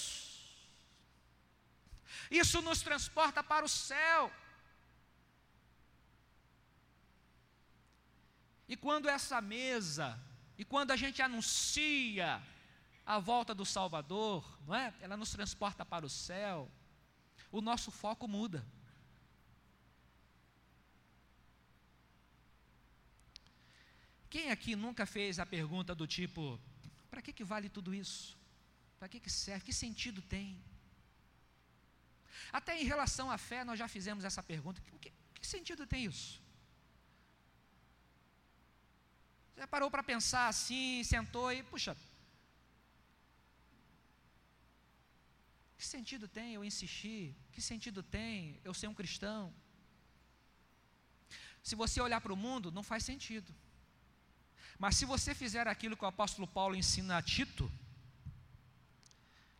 isso 2.30 2.60
nos 2.68 2.80
transporta 2.82 3.42
para 3.44 3.64
o 3.64 3.68
céu. 3.68 4.32
E 8.72 8.76
quando 8.76 9.08
essa 9.16 9.38
mesa, 9.40 10.08
e 10.56 10.64
quando 10.64 10.90
a 10.92 10.96
gente 10.96 11.20
anuncia 11.20 12.42
a 13.04 13.18
volta 13.18 13.54
do 13.54 13.64
Salvador, 13.64 14.44
não 14.66 14.74
é? 14.74 14.94
Ela 15.00 15.16
nos 15.16 15.30
transporta 15.30 15.84
para 15.84 16.06
o 16.06 16.10
céu. 16.10 16.70
O 17.50 17.60
nosso 17.60 17.90
foco 17.90 18.28
muda. 18.28 18.64
Quem 24.30 24.50
aqui 24.50 24.74
nunca 24.74 25.04
fez 25.04 25.38
a 25.38 25.44
pergunta 25.44 25.94
do 25.94 26.06
tipo: 26.06 26.58
para 27.10 27.20
que, 27.20 27.32
que 27.32 27.44
vale 27.44 27.68
tudo 27.68 27.94
isso? 27.94 28.38
Para 28.98 29.08
que, 29.08 29.20
que 29.20 29.28
serve? 29.28 29.66
Que 29.66 29.72
sentido 29.72 30.22
tem? 30.22 30.62
Até 32.52 32.80
em 32.80 32.84
relação 32.84 33.30
à 33.30 33.36
fé, 33.36 33.64
nós 33.64 33.78
já 33.78 33.88
fizemos 33.88 34.24
essa 34.24 34.42
pergunta: 34.42 34.80
que, 35.00 35.12
que 35.34 35.46
sentido 35.46 35.86
tem 35.86 36.06
isso? 36.06 36.40
Você 39.54 39.66
parou 39.66 39.90
para 39.90 40.02
pensar 40.02 40.48
assim, 40.48 41.04
sentou 41.04 41.52
e, 41.52 41.62
puxa, 41.62 41.96
que 45.82 45.88
sentido 45.88 46.28
tem 46.28 46.54
eu 46.54 46.64
insistir? 46.64 47.34
Que 47.50 47.60
sentido 47.60 48.04
tem 48.04 48.60
eu 48.64 48.72
ser 48.72 48.86
um 48.86 48.94
cristão? 48.94 49.52
Se 51.60 51.74
você 51.74 52.00
olhar 52.00 52.20
para 52.20 52.32
o 52.32 52.36
mundo, 52.36 52.70
não 52.70 52.84
faz 52.84 53.04
sentido. 53.04 53.52
Mas 54.78 54.94
se 54.94 55.04
você 55.04 55.34
fizer 55.34 55.66
aquilo 55.66 55.96
que 55.96 56.04
o 56.04 56.06
apóstolo 56.06 56.46
Paulo 56.46 56.76
ensina 56.76 57.16
a 57.16 57.22
Tito, 57.22 57.68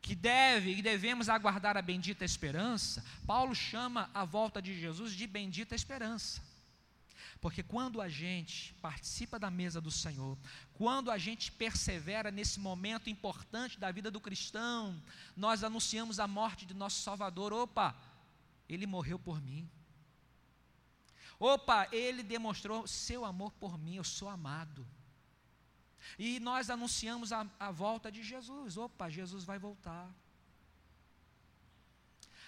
que 0.01 0.15
deve 0.15 0.71
e 0.77 0.81
devemos 0.81 1.29
aguardar 1.29 1.77
a 1.77 1.83
bendita 1.83 2.25
esperança, 2.25 3.05
Paulo 3.27 3.53
chama 3.53 4.09
a 4.15 4.25
volta 4.25 4.63
de 4.63 4.79
Jesus 4.79 5.15
de 5.15 5.27
bendita 5.27 5.75
esperança. 5.75 6.41
Porque 7.43 7.61
quando 7.61 8.01
a 8.01 8.09
gente 8.09 8.73
participa 8.75 9.37
da 9.37 9.51
mesa 9.51 9.81
do 9.81 9.91
Senhor, 9.91 10.39
quando 10.73 11.11
a 11.11 11.19
gente 11.19 11.51
persevera 11.51 12.31
nesse 12.31 12.61
momento 12.61 13.11
importante 13.11 13.81
da 13.81 13.91
vida 13.91 14.13
do 14.13 14.21
cristão, 14.21 15.03
nós 15.37 15.65
anunciamos 15.65 16.21
a 16.21 16.29
morte 16.29 16.65
de 16.65 16.73
nosso 16.73 17.03
Salvador. 17.03 17.53
Opa, 17.53 17.97
ele 18.69 18.87
morreu 18.87 19.19
por 19.19 19.43
mim. 19.43 19.69
Opa, 21.37 21.89
ele 21.91 22.23
demonstrou 22.23 22.87
seu 22.87 23.25
amor 23.25 23.51
por 23.55 23.77
mim, 23.77 23.97
eu 23.97 24.05
sou 24.05 24.29
amado. 24.29 24.87
E 26.17 26.39
nós 26.39 26.71
anunciamos 26.71 27.33
a, 27.33 27.45
a 27.59 27.73
volta 27.73 28.13
de 28.13 28.23
Jesus. 28.23 28.77
Opa, 28.77 29.11
Jesus 29.11 29.43
vai 29.43 29.59
voltar. 29.59 30.09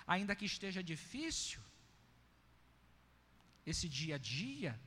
Ainda 0.07 0.37
que 0.37 0.45
esteja 0.45 0.85
difícil, 0.85 1.61
esse 3.67 3.89
dia 3.89 4.17
a 4.17 4.19
dia, 4.19 4.79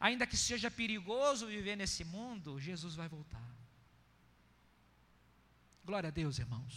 ainda 0.00 0.26
que 0.26 0.36
seja 0.36 0.70
perigoso 0.70 1.46
viver 1.46 1.76
nesse 1.76 2.04
mundo, 2.04 2.60
Jesus 2.60 2.94
vai 2.94 3.08
voltar. 3.08 3.54
Glória 5.84 6.08
a 6.08 6.10
Deus, 6.10 6.38
irmãos. 6.38 6.74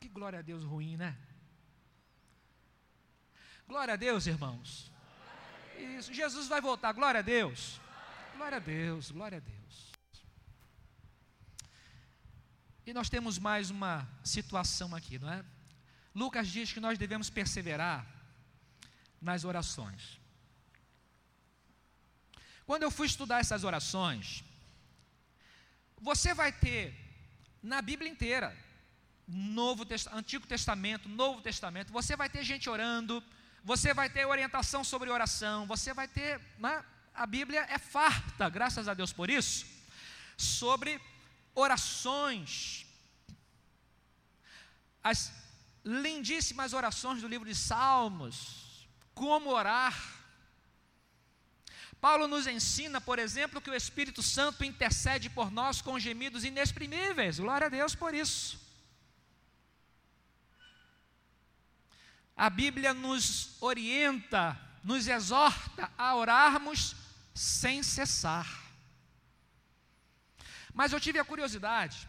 Que 0.00 0.08
glória 0.08 0.38
a 0.38 0.42
Deus 0.42 0.64
ruim, 0.64 0.96
né? 0.96 1.16
Glória 3.68 3.94
a 3.94 3.96
Deus, 3.96 4.26
irmãos. 4.26 4.90
Isso, 5.76 6.12
Jesus 6.12 6.48
vai 6.48 6.60
voltar, 6.60 6.92
glória 6.92 7.20
a 7.20 7.22
Deus. 7.22 7.80
Glória 8.36 8.56
a 8.56 8.60
Deus, 8.60 9.10
glória 9.10 9.38
a 9.38 9.40
Deus. 9.40 9.92
E 12.86 12.92
nós 12.92 13.10
temos 13.10 13.38
mais 13.38 13.70
uma 13.70 14.08
situação 14.22 14.94
aqui, 14.94 15.18
não 15.18 15.32
é? 15.32 15.44
Lucas 16.20 16.48
diz 16.48 16.72
que 16.72 16.80
nós 16.80 16.96
devemos 16.96 17.28
perseverar 17.28 17.98
nas 19.20 19.44
orações. 19.44 20.18
Quando 22.64 22.84
eu 22.84 22.90
fui 22.90 23.06
estudar 23.06 23.40
essas 23.40 23.64
orações, 23.64 24.42
você 26.00 26.32
vai 26.32 26.50
ter 26.50 26.82
na 27.62 27.82
Bíblia 27.82 28.10
inteira, 28.10 28.48
Novo 29.28 29.86
Antigo 30.12 30.46
Testamento, 30.46 31.06
Novo 31.06 31.42
Testamento, 31.42 31.92
você 31.92 32.16
vai 32.16 32.30
ter 32.30 32.42
gente 32.42 32.70
orando, 32.70 33.22
você 33.62 33.92
vai 33.92 34.08
ter 34.08 34.24
orientação 34.24 34.82
sobre 34.82 35.10
oração, 35.10 35.66
você 35.66 35.92
vai 35.92 36.08
ter, 36.08 36.40
né? 36.58 36.82
a 37.14 37.26
Bíblia 37.26 37.66
é 37.68 37.78
farta, 37.78 38.48
graças 38.48 38.88
a 38.88 38.94
Deus 38.94 39.12
por 39.12 39.28
isso, 39.28 39.66
sobre 40.36 40.98
orações. 41.54 42.86
As 45.02 45.45
lindíssimas 45.86 46.72
orações 46.72 47.22
do 47.22 47.28
livro 47.28 47.48
de 47.48 47.54
Salmos, 47.54 48.86
como 49.14 49.50
orar. 49.50 49.96
Paulo 52.00 52.28
nos 52.28 52.46
ensina, 52.46 53.00
por 53.00 53.18
exemplo, 53.18 53.60
que 53.60 53.70
o 53.70 53.74
Espírito 53.74 54.22
Santo 54.22 54.64
intercede 54.64 55.30
por 55.30 55.50
nós 55.50 55.80
com 55.80 55.98
gemidos 55.98 56.44
inexprimíveis. 56.44 57.38
Glória 57.38 57.68
a 57.68 57.70
Deus 57.70 57.94
por 57.94 58.12
isso. 58.12 58.66
a 62.36 62.50
Bíblia 62.50 62.92
nos 62.92 63.56
orienta, 63.62 64.60
nos 64.84 65.08
exorta 65.08 65.90
a 65.96 66.14
orarmos 66.14 66.94
sem 67.34 67.82
cessar. 67.82 68.46
Mas 70.74 70.92
eu 70.92 71.00
tive 71.00 71.18
a 71.18 71.24
curiosidade 71.24 72.06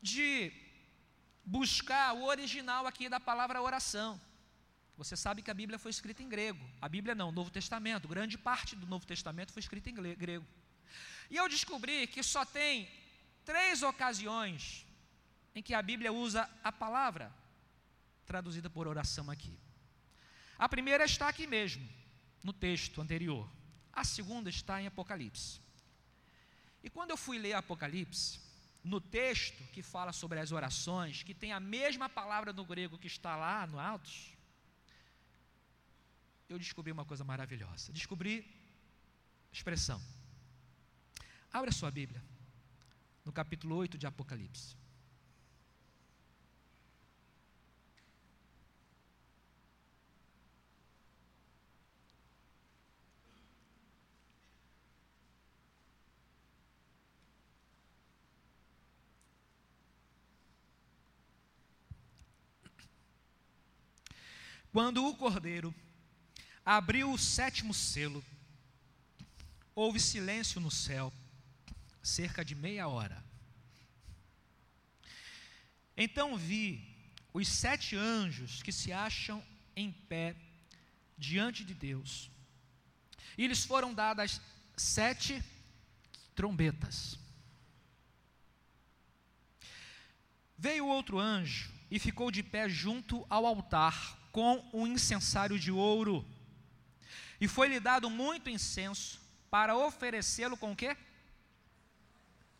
de 0.00 0.50
buscar 1.44 2.14
o 2.14 2.24
original 2.24 2.86
aqui 2.86 3.08
da 3.08 3.20
palavra 3.20 3.60
oração. 3.60 4.20
Você 4.96 5.16
sabe 5.16 5.42
que 5.42 5.50
a 5.50 5.54
Bíblia 5.54 5.78
foi 5.78 5.90
escrita 5.90 6.22
em 6.22 6.28
grego. 6.28 6.64
A 6.80 6.88
Bíblia 6.88 7.14
não, 7.14 7.30
o 7.30 7.32
Novo 7.32 7.50
Testamento, 7.50 8.06
grande 8.06 8.36
parte 8.38 8.76
do 8.76 8.86
Novo 8.86 9.06
Testamento 9.06 9.52
foi 9.52 9.60
escrita 9.60 9.90
em 9.90 9.94
grego. 9.94 10.46
E 11.30 11.36
eu 11.36 11.48
descobri 11.48 12.06
que 12.06 12.22
só 12.22 12.44
tem 12.44 12.88
três 13.44 13.82
ocasiões 13.82 14.86
em 15.54 15.62
que 15.62 15.74
a 15.74 15.82
Bíblia 15.82 16.12
usa 16.12 16.48
a 16.62 16.70
palavra 16.70 17.32
traduzida 18.26 18.70
por 18.70 18.86
oração 18.86 19.30
aqui. 19.30 19.58
A 20.58 20.68
primeira 20.68 21.04
está 21.04 21.28
aqui 21.28 21.46
mesmo, 21.46 21.88
no 22.42 22.52
texto 22.52 23.00
anterior. 23.00 23.50
A 23.92 24.04
segunda 24.04 24.48
está 24.48 24.80
em 24.80 24.86
Apocalipse. 24.86 25.60
E 26.82 26.90
quando 26.90 27.10
eu 27.10 27.16
fui 27.16 27.38
ler 27.38 27.54
Apocalipse, 27.54 28.40
no 28.82 29.00
texto 29.00 29.62
que 29.72 29.82
fala 29.82 30.12
sobre 30.12 30.40
as 30.40 30.50
orações, 30.50 31.22
que 31.22 31.34
tem 31.34 31.52
a 31.52 31.60
mesma 31.60 32.08
palavra 32.08 32.52
no 32.52 32.64
grego 32.64 32.98
que 32.98 33.06
está 33.06 33.36
lá 33.36 33.66
no 33.66 33.78
Altos, 33.78 34.34
eu 36.48 36.58
descobri 36.58 36.90
uma 36.92 37.04
coisa 37.04 37.24
maravilhosa. 37.24 37.92
Descobri 37.92 38.44
expressão. 39.52 40.02
Abra 41.52 41.70
sua 41.70 41.90
Bíblia, 41.90 42.22
no 43.24 43.32
capítulo 43.32 43.76
8 43.76 43.96
de 43.96 44.06
Apocalipse. 44.06 44.76
Quando 64.72 65.06
o 65.06 65.14
cordeiro 65.14 65.74
abriu 66.64 67.12
o 67.12 67.18
sétimo 67.18 67.74
selo, 67.74 68.24
houve 69.74 70.00
silêncio 70.00 70.62
no 70.62 70.70
céu, 70.70 71.12
cerca 72.02 72.42
de 72.42 72.54
meia 72.54 72.88
hora. 72.88 73.22
Então 75.94 76.38
vi 76.38 76.82
os 77.34 77.46
sete 77.46 77.96
anjos 77.96 78.62
que 78.62 78.72
se 78.72 78.90
acham 78.94 79.44
em 79.76 79.92
pé 79.92 80.34
diante 81.18 81.64
de 81.64 81.74
Deus, 81.74 82.30
e 83.36 83.46
lhes 83.46 83.66
foram 83.66 83.92
dadas 83.92 84.40
sete 84.74 85.44
trombetas. 86.34 87.18
Veio 90.56 90.86
outro 90.86 91.18
anjo 91.18 91.70
e 91.90 91.98
ficou 91.98 92.30
de 92.30 92.42
pé 92.42 92.70
junto 92.70 93.26
ao 93.28 93.44
altar 93.44 94.21
com 94.32 94.64
um 94.72 94.86
incensário 94.86 95.58
de 95.58 95.70
ouro. 95.70 96.26
E 97.38 97.46
foi-lhe 97.46 97.78
dado 97.78 98.08
muito 98.08 98.48
incenso 98.48 99.20
para 99.50 99.76
oferecê-lo 99.76 100.56
com 100.56 100.72
o 100.72 100.76
quê? 100.76 100.96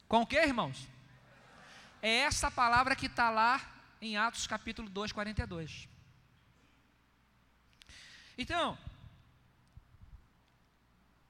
Com 0.06 0.20
o 0.20 0.26
quê, 0.26 0.36
irmãos? 0.36 0.86
É 2.02 2.10
essa 2.18 2.50
palavra 2.50 2.94
que 2.94 3.06
está 3.06 3.30
lá 3.30 3.60
em 4.00 4.16
Atos 4.16 4.46
capítulo 4.46 4.90
2, 4.90 5.12
42. 5.12 5.88
Então, 8.36 8.76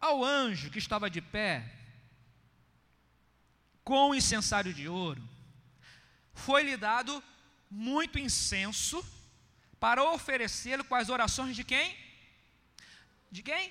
ao 0.01 0.25
anjo 0.25 0.71
que 0.71 0.79
estava 0.79 1.09
de 1.09 1.21
pé, 1.21 1.71
com 3.85 4.11
o 4.11 4.15
incensário 4.15 4.73
de 4.73 4.89
ouro, 4.89 5.23
foi-lhe 6.35 6.77
dado 6.77 7.23
muito 7.71 8.19
incenso 8.19 9.05
para 9.85 10.09
oferecê-lo 10.17 10.85
com 10.89 10.97
as 11.03 11.09
orações 11.17 11.55
de 11.61 11.65
quem? 11.73 11.89
De 13.37 13.43
quem? 13.43 13.65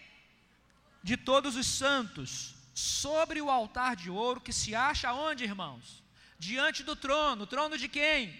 de 1.03 1.17
todos 1.17 1.55
os 1.55 1.67
santos 1.67 2.55
sobre 2.73 3.41
o 3.41 3.49
altar 3.49 3.95
de 3.95 4.09
ouro 4.09 4.41
que 4.41 4.53
se 4.53 4.73
acha 4.75 5.13
onde, 5.13 5.43
irmãos? 5.43 6.03
Diante 6.37 6.83
do 6.83 6.95
trono. 6.95 7.47
Trono 7.47 7.77
de 7.77 7.87
quem? 7.87 8.39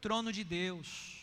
Trono 0.00 0.32
de 0.32 0.44
Deus. 0.44 1.14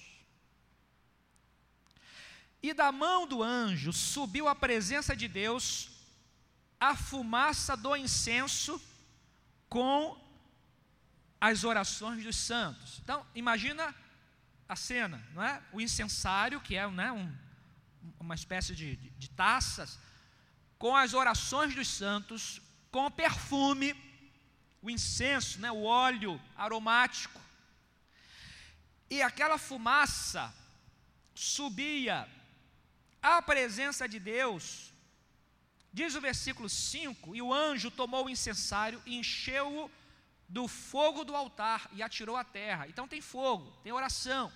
E 2.62 2.74
da 2.74 2.92
mão 2.92 3.26
do 3.26 3.42
anjo 3.42 3.92
subiu 3.92 4.48
à 4.48 4.56
presença 4.56 5.16
de 5.16 5.28
Deus 5.28 5.90
a 6.80 6.96
fumaça 6.96 7.76
do 7.76 7.96
incenso 7.96 8.82
com 9.68 10.20
as 11.40 11.64
orações 11.64 12.24
dos 12.24 12.36
santos. 12.36 13.00
Então, 13.04 13.26
imagina 13.34 13.96
a 14.72 14.76
cena, 14.78 15.22
não 15.34 15.44
é? 15.44 15.62
O 15.74 15.82
incensário, 15.82 16.62
que 16.62 16.78
é 16.78 16.90
né, 16.90 17.12
um, 17.12 17.30
uma 18.18 18.36
espécie 18.36 18.74
de, 18.74 18.96
de, 18.96 19.10
de 19.10 19.30
taças, 19.30 20.00
com 20.80 20.96
as 20.96 21.14
orações 21.14 21.76
dos 21.76 21.90
santos, 21.90 22.62
com 22.90 23.06
o 23.06 23.12
perfume, 23.12 23.94
o 24.82 24.90
incenso, 24.90 25.60
né, 25.60 25.70
o 25.70 25.84
óleo 25.84 26.42
aromático. 26.56 27.42
E 29.10 29.22
aquela 29.22 29.58
fumaça 29.58 30.54
subia 31.36 32.26
à 33.22 33.42
presença 33.42 34.08
de 34.08 34.20
Deus. 34.20 34.94
Diz 35.92 36.16
o 36.16 36.22
versículo 36.22 36.70
5: 36.70 37.36
E 37.36 37.42
o 37.42 37.54
anjo 37.54 37.92
tomou 37.92 38.26
o 38.26 38.30
incensário 38.30 39.04
e 39.06 39.18
encheu-o 39.18 39.92
do 40.48 40.66
fogo 40.66 41.26
do 41.26 41.36
altar 41.36 41.90
e 41.92 42.02
atirou 42.02 42.38
à 42.38 42.46
terra. 42.46 42.88
Então 42.88 43.06
tem 43.06 43.20
fogo, 43.20 43.70
tem 43.84 43.92
oração. 43.92 44.50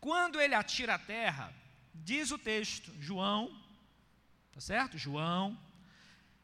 Quando 0.00 0.40
ele 0.40 0.54
atira 0.54 0.94
a 0.94 0.98
terra, 0.98 1.52
diz 1.94 2.30
o 2.30 2.38
texto, 2.38 2.92
João, 3.00 3.54
tá 4.52 4.60
certo? 4.60 4.96
João, 4.96 5.58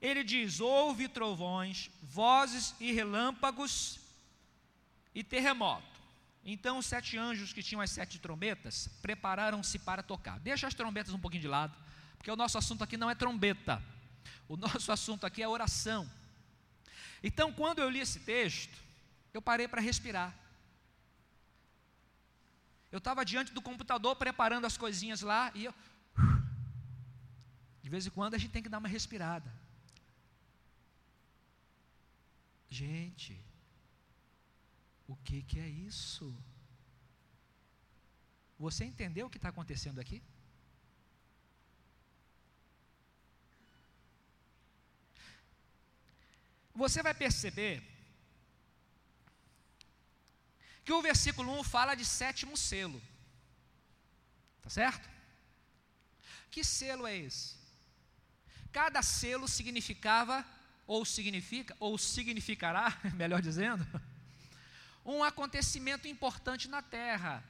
ele 0.01 0.25
diz: 0.25 0.61
Houve 0.61 1.09
trovões, 1.09 1.90
vozes 2.03 2.75
e 2.81 2.93
relâmpagos 2.93 4.01
e 5.14 5.23
terremoto. 5.23 5.95
Então 6.45 6.79
os 6.79 6.87
sete 6.87 7.17
anjos 7.17 7.53
que 7.53 7.62
tinham 7.62 7.81
as 7.81 7.90
sete 7.90 8.19
trombetas 8.19 8.88
prepararam-se 9.01 9.79
para 9.79 10.03
tocar. 10.03 10.38
Deixa 10.40 10.67
as 10.67 10.75
trombetas 10.75 11.14
um 11.14 11.19
pouquinho 11.19 11.40
de 11.40 11.49
lado, 11.49 11.75
porque 12.19 12.31
o 12.31 12.37
nosso 12.37 12.59
assunto 12.59 12.85
aqui 12.85 12.97
não 12.97 13.11
é 13.11 13.14
trombeta. 13.14 13.83
O 14.47 14.57
nosso 14.57 14.93
assunto 14.93 15.25
aqui 15.25 15.43
é 15.43 15.49
oração. 15.49 16.11
Então, 17.23 17.51
quando 17.51 17.79
eu 17.79 17.88
li 17.88 18.01
esse 18.01 18.21
texto, 18.21 18.77
eu 19.33 19.40
parei 19.40 19.67
para 19.67 19.81
respirar. 19.81 20.35
Eu 22.95 22.99
estava 22.99 23.25
diante 23.25 23.53
do 23.53 23.61
computador 23.61 24.15
preparando 24.15 24.67
as 24.67 24.77
coisinhas 24.77 25.21
lá 25.21 25.51
e 25.53 25.65
eu. 25.65 25.75
De 27.83 27.91
vez 27.91 28.07
em 28.07 28.11
quando 28.11 28.35
a 28.35 28.39
gente 28.39 28.53
tem 28.53 28.63
que 28.63 28.69
dar 28.69 28.79
uma 28.79 28.93
respirada. 28.97 29.53
Gente, 32.69 33.35
o 35.09 35.17
que, 35.17 35.43
que 35.43 35.59
é 35.59 35.67
isso? 35.67 36.33
Você 38.57 38.85
entendeu 38.85 39.27
o 39.27 39.31
que 39.31 39.39
está 39.39 39.49
acontecendo 39.49 39.99
aqui? 39.99 40.23
Você 46.77 47.03
vai 47.03 47.13
perceber 47.13 47.94
que 50.85 50.92
o 50.92 51.01
versículo 51.01 51.59
1 51.61 51.64
fala 51.64 51.94
de 51.94 52.05
sétimo 52.05 52.57
selo. 52.57 53.03
Tá 54.62 54.68
certo? 54.68 55.09
Que 56.51 56.62
selo 56.62 57.07
é 57.07 57.16
esse? 57.16 57.57
Cada 58.70 59.03
selo 59.03 59.49
significava, 59.49 60.44
ou 60.87 61.05
significa, 61.05 61.75
ou 61.81 61.97
significará, 61.97 62.99
melhor 63.14 63.40
dizendo, 63.40 63.87
um 65.05 65.25
acontecimento 65.25 66.07
importante 66.07 66.68
na 66.68 66.83
terra, 66.83 67.42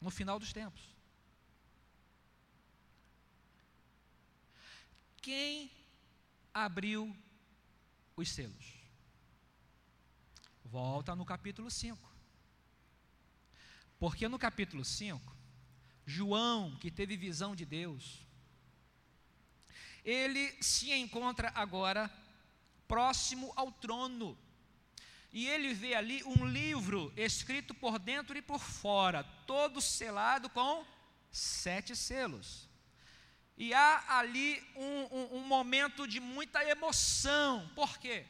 no 0.00 0.10
final 0.10 0.38
dos 0.38 0.52
tempos. 0.52 0.82
Quem 5.20 5.70
abriu 6.52 7.16
os 8.16 8.28
selos? 8.28 8.81
Volta 10.72 11.14
no 11.14 11.26
capítulo 11.26 11.70
5. 11.70 12.00
Porque 13.98 14.26
no 14.26 14.38
capítulo 14.38 14.82
5, 14.82 15.36
João, 16.06 16.74
que 16.76 16.90
teve 16.90 17.14
visão 17.14 17.54
de 17.54 17.66
Deus, 17.66 18.26
ele 20.02 20.50
se 20.62 20.90
encontra 20.94 21.52
agora 21.54 22.10
próximo 22.88 23.52
ao 23.54 23.70
trono. 23.70 24.38
E 25.30 25.46
ele 25.46 25.74
vê 25.74 25.94
ali 25.94 26.24
um 26.24 26.46
livro 26.46 27.12
escrito 27.18 27.74
por 27.74 27.98
dentro 27.98 28.38
e 28.38 28.40
por 28.40 28.58
fora, 28.58 29.24
todo 29.46 29.78
selado 29.78 30.48
com 30.48 30.86
sete 31.30 31.94
selos. 31.94 32.66
E 33.58 33.74
há 33.74 34.16
ali 34.16 34.58
um, 34.74 35.18
um, 35.18 35.36
um 35.36 35.40
momento 35.40 36.08
de 36.08 36.18
muita 36.18 36.64
emoção. 36.64 37.70
Por 37.74 37.98
quê? 37.98 38.24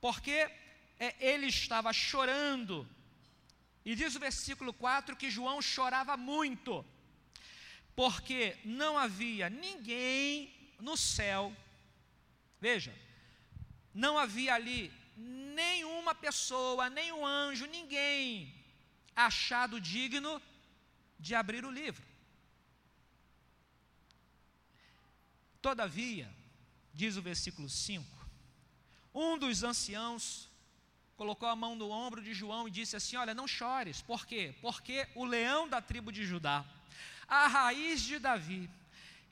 Porque 0.00 0.50
é, 0.98 1.14
ele 1.18 1.46
estava 1.46 1.92
chorando. 1.92 2.88
E 3.84 3.94
diz 3.94 4.14
o 4.14 4.20
versículo 4.20 4.72
4 4.72 5.16
que 5.16 5.30
João 5.30 5.60
chorava 5.60 6.16
muito, 6.16 6.84
porque 7.94 8.56
não 8.64 8.96
havia 8.96 9.50
ninguém 9.50 10.52
no 10.80 10.96
céu, 10.96 11.54
veja, 12.60 12.94
não 13.92 14.18
havia 14.18 14.54
ali 14.54 14.92
nenhuma 15.16 16.14
pessoa, 16.14 16.90
nenhum 16.90 17.24
anjo, 17.24 17.66
ninguém 17.66 18.54
achado 19.14 19.80
digno 19.80 20.42
de 21.18 21.34
abrir 21.34 21.64
o 21.64 21.70
livro. 21.70 22.04
Todavia, 25.62 26.30
diz 26.92 27.16
o 27.16 27.22
versículo 27.22 27.68
5, 27.68 28.04
um 29.14 29.38
dos 29.38 29.62
anciãos 29.62 30.50
colocou 31.16 31.48
a 31.48 31.56
mão 31.56 31.74
no 31.74 31.90
ombro 31.90 32.22
de 32.22 32.34
João 32.34 32.66
e 32.66 32.70
disse 32.70 32.96
assim: 32.96 33.16
Olha, 33.16 33.34
não 33.34 33.46
chores, 33.46 34.02
por 34.02 34.26
quê? 34.26 34.54
Porque 34.60 35.06
o 35.14 35.24
leão 35.24 35.68
da 35.68 35.80
tribo 35.80 36.10
de 36.10 36.24
Judá, 36.24 36.64
a 37.26 37.46
raiz 37.46 38.02
de 38.02 38.18
Davi, 38.18 38.68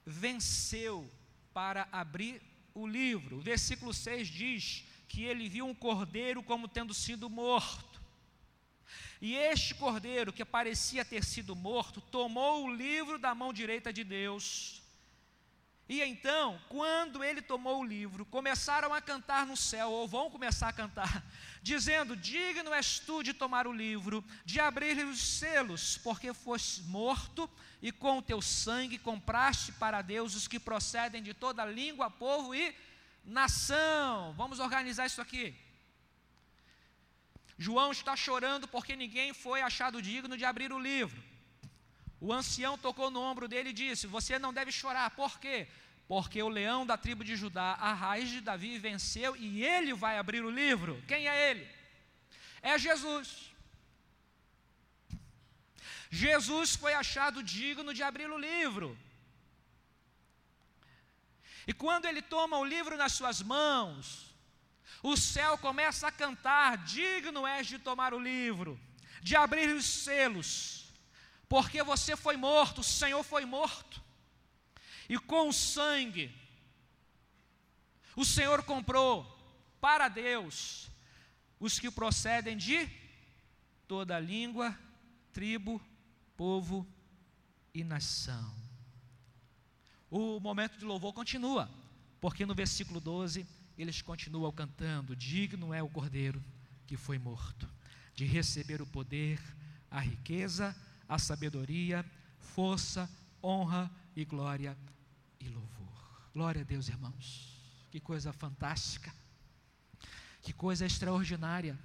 venceu 0.05 1.09
para 1.53 1.89
abrir 1.93 2.41
o 2.75 2.87
livro. 2.87 3.39
O 3.39 3.41
versículo 3.41 3.93
6 3.93 4.29
diz 4.29 4.85
que 5.09 5.23
ele 5.23 5.49
viu 5.49 5.67
um 5.67 5.75
cordeiro 5.75 6.43
como 6.43 6.69
tendo 6.69 6.95
sido 6.95 7.29
morto. 7.29 8.01
E 9.21 9.35
este 9.35 9.75
cordeiro, 9.75 10.33
que 10.33 10.45
parecia 10.45 11.05
ter 11.05 11.25
sido 11.25 11.55
morto, 11.55 12.01
tomou 12.01 12.65
o 12.65 12.75
livro 12.75 13.19
da 13.19 13.35
mão 13.35 13.53
direita 13.53 13.93
de 13.93 14.03
Deus 14.03 14.82
e 15.93 16.03
então, 16.03 16.59
quando 16.71 17.23
ele 17.23 17.43
tomou 17.43 17.81
o 17.81 17.85
livro, 17.85 18.25
começaram 18.25 18.95
a 18.95 19.01
cantar 19.01 19.45
no 19.45 19.55
céu, 19.55 19.91
ou 19.91 20.09
vão 20.09 20.31
começar 20.31 20.69
a 20.69 20.73
cantar, 20.73 21.23
dizendo: 21.63 22.17
Digno 22.17 22.73
és 22.73 22.99
tu 22.99 23.23
de 23.23 23.35
tomar 23.35 23.67
o 23.67 23.73
livro, 23.73 24.25
de 24.43 24.59
abrir 24.59 25.05
os 25.05 25.21
selos, 25.21 25.99
porque 25.99 26.33
foste 26.33 26.81
morto 26.85 27.49
e 27.83 27.93
com 27.93 28.17
o 28.17 28.23
teu 28.23 28.41
sangue 28.41 28.97
compraste 28.97 29.71
para 29.73 30.01
Deus 30.01 30.35
os 30.35 30.49
que 30.49 30.59
procedem 30.59 31.23
de 31.23 31.35
toda 31.35 31.63
língua, 31.67 32.11
povo 32.11 32.55
e 32.55 32.75
nação. 33.23 34.33
Vamos 34.33 34.61
organizar 34.61 35.05
isso 35.05 35.21
aqui. 35.21 35.55
João 37.59 37.93
está 37.93 38.17
chorando 38.17 38.67
porque 38.67 38.97
ninguém 38.97 39.35
foi 39.35 39.61
achado 39.61 40.01
digno 40.01 40.39
de 40.39 40.45
abrir 40.47 40.73
o 40.73 40.79
livro. 40.79 41.23
O 42.19 42.33
ancião 42.33 42.79
tocou 42.79 43.11
no 43.11 43.21
ombro 43.21 43.47
dele 43.47 43.71
e 43.71 43.73
disse: 43.75 44.07
Você 44.07 44.39
não 44.39 44.55
deve 44.55 44.71
chorar, 44.71 45.11
por 45.11 45.41
quê? 45.41 45.67
Porque 46.07 46.43
o 46.43 46.49
leão 46.49 46.85
da 46.85 46.97
tribo 46.97 47.25
de 47.25 47.37
Judá, 47.37 47.77
a 47.81 47.93
raiz 47.93 48.29
de 48.29 48.41
Davi, 48.41 48.79
venceu 48.79 49.35
e 49.37 49.65
ele 49.65 49.95
vai 49.95 50.19
abrir 50.19 50.45
o 50.45 50.51
livro. 50.51 51.03
Quem 51.09 51.29
é 51.29 51.51
ele? 51.51 51.69
É 52.61 52.79
Jesus. 52.79 53.51
Jesus 56.11 56.77
foi 56.77 56.93
achado 56.93 57.43
digno 57.43 57.95
de 57.95 58.03
abrir 58.03 58.31
o 58.31 58.39
livro. 58.39 58.99
E 61.67 61.73
quando 61.73 62.07
ele 62.07 62.21
toma 62.21 62.59
o 62.59 62.65
livro 62.65 62.97
nas 62.97 63.13
suas 63.13 63.41
mãos, 63.41 64.35
o 65.03 65.17
céu 65.17 65.57
começa 65.57 66.09
a 66.09 66.13
cantar: 66.13 66.79
Digno 66.79 67.47
és 67.47 67.67
de 67.67 67.79
tomar 67.79 68.13
o 68.13 68.19
livro, 68.19 68.79
de 69.23 69.35
abrir 69.35 69.69
os 69.75 69.87
selos 69.87 70.83
porque 71.53 71.83
você 71.83 72.17
foi 72.17 72.35
morto, 72.35 72.81
o 72.81 72.83
Senhor 72.83 73.23
foi 73.23 73.45
morto, 73.45 74.03
e 75.13 75.19
com 75.19 75.51
o 75.51 75.53
sangue, 75.53 76.35
o 78.17 78.25
Senhor 78.25 78.63
comprou 78.63 79.27
para 79.79 80.09
Deus 80.09 80.91
os 81.61 81.79
que 81.79 81.91
procedem 81.91 82.57
de 82.57 82.89
toda 83.87 84.19
língua, 84.19 84.75
tribo, 85.31 85.79
povo 86.35 86.87
e 87.75 87.85
nação. 87.85 88.57
o 90.11 90.41
momento 90.41 90.79
de 90.79 90.85
louvor 90.87 91.13
continua, 91.13 91.71
porque 92.19 92.47
no 92.47 92.55
versículo 92.55 92.99
12 92.99 93.47
eles 93.77 94.01
continuam 94.01 94.51
cantando: 94.51 95.15
Digno 95.15 95.75
é 95.75 95.83
o 95.83 95.91
cordeiro 95.91 96.43
que 96.87 96.97
foi 96.97 97.19
morto, 97.19 97.69
de 98.15 98.25
receber 98.25 98.81
o 98.81 98.87
poder, 98.87 99.39
a 99.91 100.01
riqueza, 100.01 100.75
a 101.07 101.19
sabedoria, 101.19 102.03
força, 102.39 103.11
honra 103.43 103.91
e 104.17 104.25
glória 104.25 104.75
e 105.45 105.49
louvor. 105.49 105.93
Glória 106.33 106.63
a 106.63 106.65
Deus, 106.65 106.89
irmãos. 106.89 107.27
Que 107.91 108.01
coisa 108.01 108.33
fantástica. 108.33 109.13
Que 110.41 110.53
coisa 110.53 110.87
extraordinária. 110.87 111.79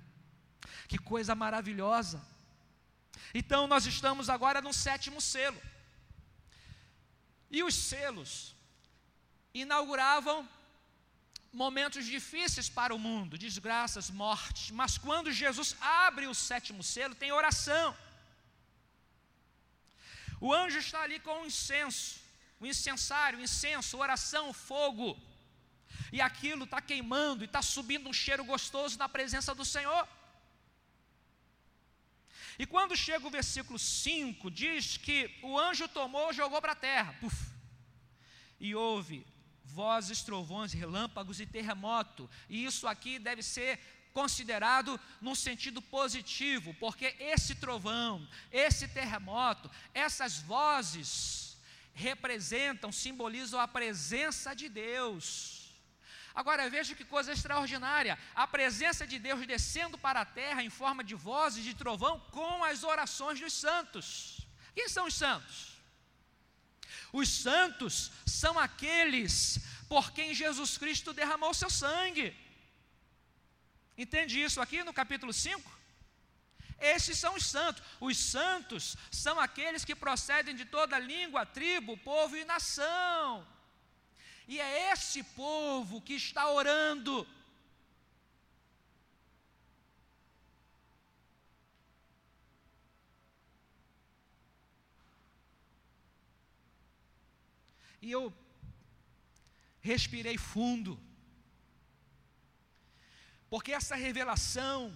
Que 0.88 0.98
coisa 0.98 1.36
maravilhosa. 1.36 2.22
Então 3.34 3.68
nós 3.68 3.86
estamos 3.86 4.30
agora 4.30 4.62
no 4.62 4.74
sétimo 4.74 5.20
selo. 5.20 5.62
E 7.50 7.64
os 7.64 7.76
selos 7.76 8.56
inauguravam 9.54 10.48
momentos 11.52 12.06
difíceis 12.06 12.70
para 12.70 12.94
o 12.94 13.00
mundo, 13.00 13.38
desgraças, 13.38 14.10
mortes, 14.10 14.70
mas 14.72 14.98
quando 14.98 15.32
Jesus 15.32 15.76
abre 15.82 16.28
o 16.28 16.36
sétimo 16.36 16.84
selo, 16.84 17.16
tem 17.16 17.32
oração. 17.32 17.96
O 20.40 20.54
anjo 20.54 20.78
está 20.78 21.02
ali 21.02 21.20
com 21.20 21.42
o 21.42 21.46
incenso, 21.46 22.20
o 22.60 22.66
incensário, 22.66 23.40
o 23.40 23.42
incenso, 23.42 23.98
oração, 23.98 24.54
fogo, 24.54 25.20
e 26.12 26.22
aquilo 26.22 26.64
está 26.64 26.82
queimando 26.82 27.44
e 27.44 27.46
está 27.46 27.62
subindo 27.62 28.10
um 28.10 28.14
cheiro 28.14 28.44
gostoso 28.44 28.98
na 28.98 29.08
presença 29.08 29.54
do 29.54 29.66
Senhor. 29.66 30.08
E 32.60 32.66
quando 32.66 32.96
chega 32.96 33.28
o 33.28 33.30
versículo 33.30 33.78
5, 33.78 34.50
diz 34.50 34.98
que 34.98 35.38
o 35.44 35.60
anjo 35.60 35.88
tomou, 35.88 36.34
jogou 36.34 36.60
para 36.60 36.72
a 36.72 36.76
terra, 36.76 37.14
puf, 37.20 37.36
e 38.60 38.74
houve 38.74 39.26
vozes, 39.64 40.24
trovões, 40.24 40.74
relâmpagos 40.74 41.40
e 41.40 41.46
terremoto. 41.46 42.28
E 42.50 42.66
isso 42.66 42.88
aqui 42.88 43.20
deve 43.20 43.44
ser 43.44 43.80
considerado 44.12 45.00
num 45.22 45.36
sentido 45.36 45.80
positivo, 45.80 46.74
porque 46.80 47.16
esse 47.20 47.54
trovão, 47.54 48.28
esse 48.52 48.88
terremoto, 48.88 49.70
essas 49.94 50.40
vozes 50.40 51.47
representam, 51.98 52.92
simbolizam 52.92 53.60
a 53.60 53.68
presença 53.68 54.56
de 54.56 54.70
Deus. 54.70 55.28
Agora 56.34 56.70
veja 56.70 56.94
que 56.98 57.04
coisa 57.04 57.32
extraordinária: 57.32 58.18
a 58.36 58.46
presença 58.46 59.06
de 59.12 59.18
Deus 59.18 59.48
descendo 59.54 59.98
para 59.98 60.22
a 60.22 60.26
terra 60.26 60.64
em 60.64 60.70
forma 60.70 61.04
de 61.04 61.16
vozes 61.16 61.64
de 61.64 61.74
trovão 61.74 62.20
com 62.32 62.64
as 62.64 62.84
orações 62.84 63.40
dos 63.40 63.54
santos. 63.54 64.06
Quem 64.76 64.88
são 64.88 65.08
os 65.08 65.16
santos? 65.16 65.56
Os 67.12 67.30
santos 67.30 68.12
são 68.26 68.60
aqueles 68.60 69.60
por 69.90 70.12
quem 70.12 70.36
Jesus 70.36 70.78
Cristo 70.78 71.14
derramou 71.14 71.54
seu 71.54 71.70
sangue. 71.70 72.36
Entende 73.98 74.40
isso 74.40 74.62
aqui 74.62 74.84
no 74.84 74.94
capítulo 74.94 75.34
5? 75.34 75.77
Esses 76.80 77.18
são 77.18 77.36
os 77.36 77.46
santos. 77.46 77.84
Os 78.00 78.18
santos 78.18 78.96
são 79.12 79.40
aqueles 79.40 79.84
que 79.84 79.96
procedem 79.96 80.56
de 80.56 80.66
toda 80.66 81.00
língua, 81.00 81.46
tribo, 81.46 81.98
povo 81.98 82.36
e 82.36 82.46
nação. 82.46 83.46
E 84.48 84.60
é 84.60 84.92
esse 84.92 85.24
povo 85.24 86.02
que 86.02 86.14
está 86.14 86.50
orando. 86.50 87.28
E 98.02 98.12
eu 98.12 98.34
respirei 99.82 100.38
fundo, 100.38 100.98
porque 103.50 103.72
essa 103.72 103.96
revelação, 103.96 104.94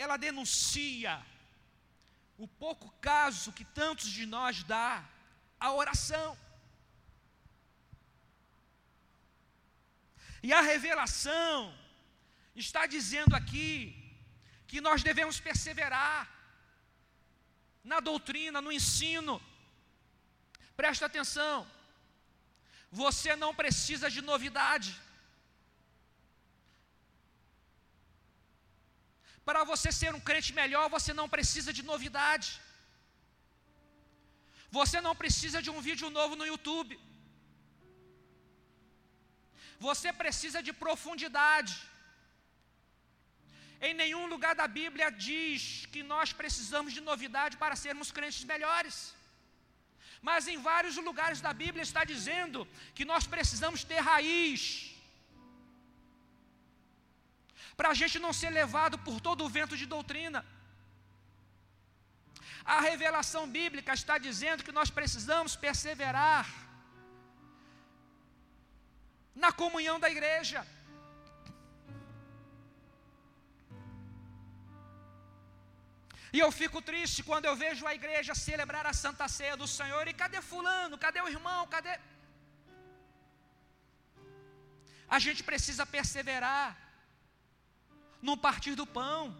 ela 0.00 0.16
denuncia 0.16 1.12
o 2.44 2.46
pouco 2.48 2.88
caso 3.08 3.52
que 3.52 3.64
tantos 3.80 4.08
de 4.18 4.24
nós 4.34 4.62
dá 4.62 5.04
à 5.58 5.72
oração. 5.72 6.28
E 10.42 10.52
a 10.58 10.62
revelação 10.62 11.54
está 12.56 12.86
dizendo 12.86 13.34
aqui 13.36 13.74
que 14.66 14.80
nós 14.80 15.02
devemos 15.02 15.38
perseverar 15.38 16.18
na 17.84 18.00
doutrina, 18.00 18.60
no 18.62 18.72
ensino. 18.72 19.34
Presta 20.80 21.04
atenção. 21.06 21.70
Você 22.90 23.36
não 23.36 23.54
precisa 23.54 24.08
de 24.10 24.22
novidade. 24.22 24.98
Para 29.48 29.62
você 29.70 29.90
ser 30.00 30.14
um 30.14 30.24
crente 30.28 30.52
melhor, 30.60 30.86
você 30.96 31.12
não 31.20 31.28
precisa 31.36 31.72
de 31.78 31.82
novidade. 31.92 32.48
Você 34.78 34.98
não 35.06 35.14
precisa 35.22 35.60
de 35.64 35.70
um 35.74 35.80
vídeo 35.88 36.08
novo 36.18 36.34
no 36.40 36.46
YouTube. 36.52 36.98
Você 39.86 40.10
precisa 40.22 40.60
de 40.66 40.72
profundidade. 40.84 41.74
Em 43.88 43.94
nenhum 44.00 44.26
lugar 44.32 44.54
da 44.60 44.66
Bíblia 44.80 45.08
diz 45.28 45.62
que 45.92 46.02
nós 46.12 46.32
precisamos 46.40 46.92
de 46.96 47.02
novidade 47.10 47.56
para 47.62 47.80
sermos 47.84 48.10
crentes 48.16 48.44
melhores. 48.52 48.96
Mas 50.28 50.46
em 50.52 50.58
vários 50.70 50.96
lugares 51.08 51.40
da 51.46 51.52
Bíblia 51.62 51.84
está 51.88 52.02
dizendo 52.12 52.68
que 52.96 53.06
nós 53.12 53.26
precisamos 53.34 53.82
ter 53.90 54.00
raiz. 54.12 54.62
Para 57.80 57.90
a 57.92 57.98
gente 58.00 58.16
não 58.24 58.32
ser 58.38 58.50
levado 58.60 58.96
por 59.04 59.16
todo 59.26 59.42
o 59.44 59.52
vento 59.54 59.74
de 59.80 59.86
doutrina. 59.92 60.40
A 62.74 62.78
revelação 62.88 63.44
bíblica 63.54 63.92
está 64.00 64.16
dizendo 64.26 64.64
que 64.66 64.74
nós 64.78 64.90
precisamos 64.98 65.52
perseverar 65.64 66.42
na 69.44 69.50
comunhão 69.62 69.96
da 70.02 70.10
igreja. 70.16 70.60
E 76.34 76.38
eu 76.44 76.50
fico 76.60 76.82
triste 76.90 77.24
quando 77.30 77.46
eu 77.50 77.56
vejo 77.64 77.86
a 77.86 77.94
igreja 78.00 78.34
celebrar 78.34 78.86
a 78.92 78.94
Santa 79.04 79.26
Ceia 79.38 79.56
do 79.62 79.70
Senhor. 79.78 80.04
E 80.06 80.18
cadê 80.20 80.42
Fulano? 80.50 81.00
Cadê 81.06 81.22
o 81.22 81.32
irmão? 81.36 81.66
Cadê. 81.74 81.96
A 85.16 85.20
gente 85.26 85.42
precisa 85.50 85.86
perseverar 85.96 86.89
no 88.20 88.36
partir 88.36 88.74
do 88.74 88.86
pão, 88.86 89.36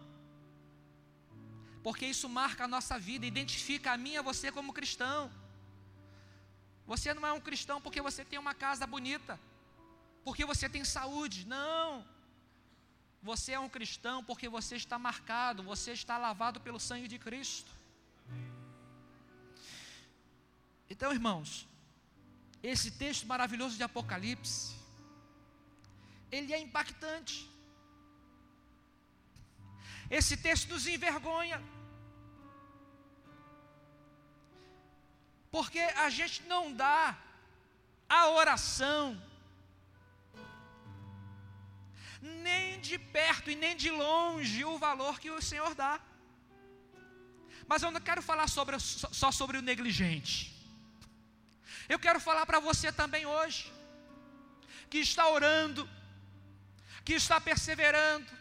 porque 1.83 2.05
isso 2.05 2.27
marca 2.29 2.63
a 2.65 2.67
nossa 2.67 2.97
vida, 2.97 3.25
identifica 3.25 3.91
a 3.91 3.97
mim 3.97 4.13
e 4.13 4.17
a 4.17 4.21
você 4.21 4.51
como 4.51 4.73
cristão. 4.73 5.31
Você 6.85 7.13
não 7.13 7.25
é 7.25 7.31
um 7.31 7.39
cristão 7.39 7.79
porque 7.79 8.01
você 8.01 8.25
tem 8.25 8.37
uma 8.37 8.53
casa 8.53 8.85
bonita 8.85 9.39
porque 10.23 10.45
você 10.45 10.69
tem 10.69 10.83
saúde. 10.83 11.45
Não. 11.45 12.05
Você 13.21 13.51
é 13.51 13.59
um 13.59 13.69
cristão 13.69 14.23
porque 14.23 14.47
você 14.49 14.75
está 14.75 14.97
marcado, 14.97 15.63
você 15.63 15.91
está 15.91 16.17
lavado 16.17 16.59
pelo 16.59 16.79
sangue 16.79 17.07
de 17.07 17.19
Cristo. 17.19 17.71
Então, 20.89 21.11
irmãos, 21.11 21.67
esse 22.61 22.91
texto 22.91 23.25
maravilhoso 23.25 23.77
de 23.77 23.83
Apocalipse, 23.83 24.75
ele 26.31 26.53
é 26.53 26.59
impactante. 26.59 27.49
Esse 30.19 30.35
texto 30.45 30.69
nos 30.73 30.85
envergonha. 30.93 31.59
Porque 35.55 35.79
a 35.79 36.09
gente 36.09 36.43
não 36.43 36.63
dá 36.73 37.17
a 38.09 38.21
oração 38.29 39.03
nem 42.21 42.79
de 42.87 42.97
perto 42.97 43.49
e 43.49 43.55
nem 43.55 43.75
de 43.75 43.89
longe 43.89 44.65
o 44.65 44.77
valor 44.77 45.19
que 45.19 45.31
o 45.31 45.41
Senhor 45.41 45.73
dá. 45.73 45.93
Mas 47.65 47.81
eu 47.81 47.91
não 47.91 48.01
quero 48.01 48.21
falar 48.21 48.47
sobre, 48.49 48.77
só 48.79 49.31
sobre 49.31 49.57
o 49.57 49.61
negligente. 49.61 50.35
Eu 51.87 51.99
quero 52.05 52.19
falar 52.19 52.45
para 52.45 52.59
você 52.59 52.91
também 52.91 53.25
hoje, 53.25 53.71
que 54.89 54.99
está 54.99 55.27
orando, 55.29 55.89
que 57.05 57.13
está 57.13 57.39
perseverando, 57.39 58.40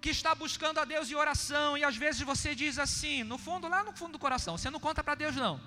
que 0.00 0.10
está 0.10 0.34
buscando 0.34 0.78
a 0.78 0.84
Deus 0.84 1.10
em 1.10 1.14
oração, 1.14 1.76
e 1.76 1.84
às 1.84 1.96
vezes 1.96 2.22
você 2.22 2.54
diz 2.54 2.78
assim, 2.78 3.24
no 3.24 3.36
fundo, 3.36 3.68
lá 3.68 3.82
no 3.82 3.92
fundo 3.92 4.12
do 4.12 4.18
coração, 4.18 4.56
você 4.56 4.70
não 4.70 4.80
conta 4.80 5.02
para 5.02 5.14
Deus 5.14 5.34
não, 5.34 5.60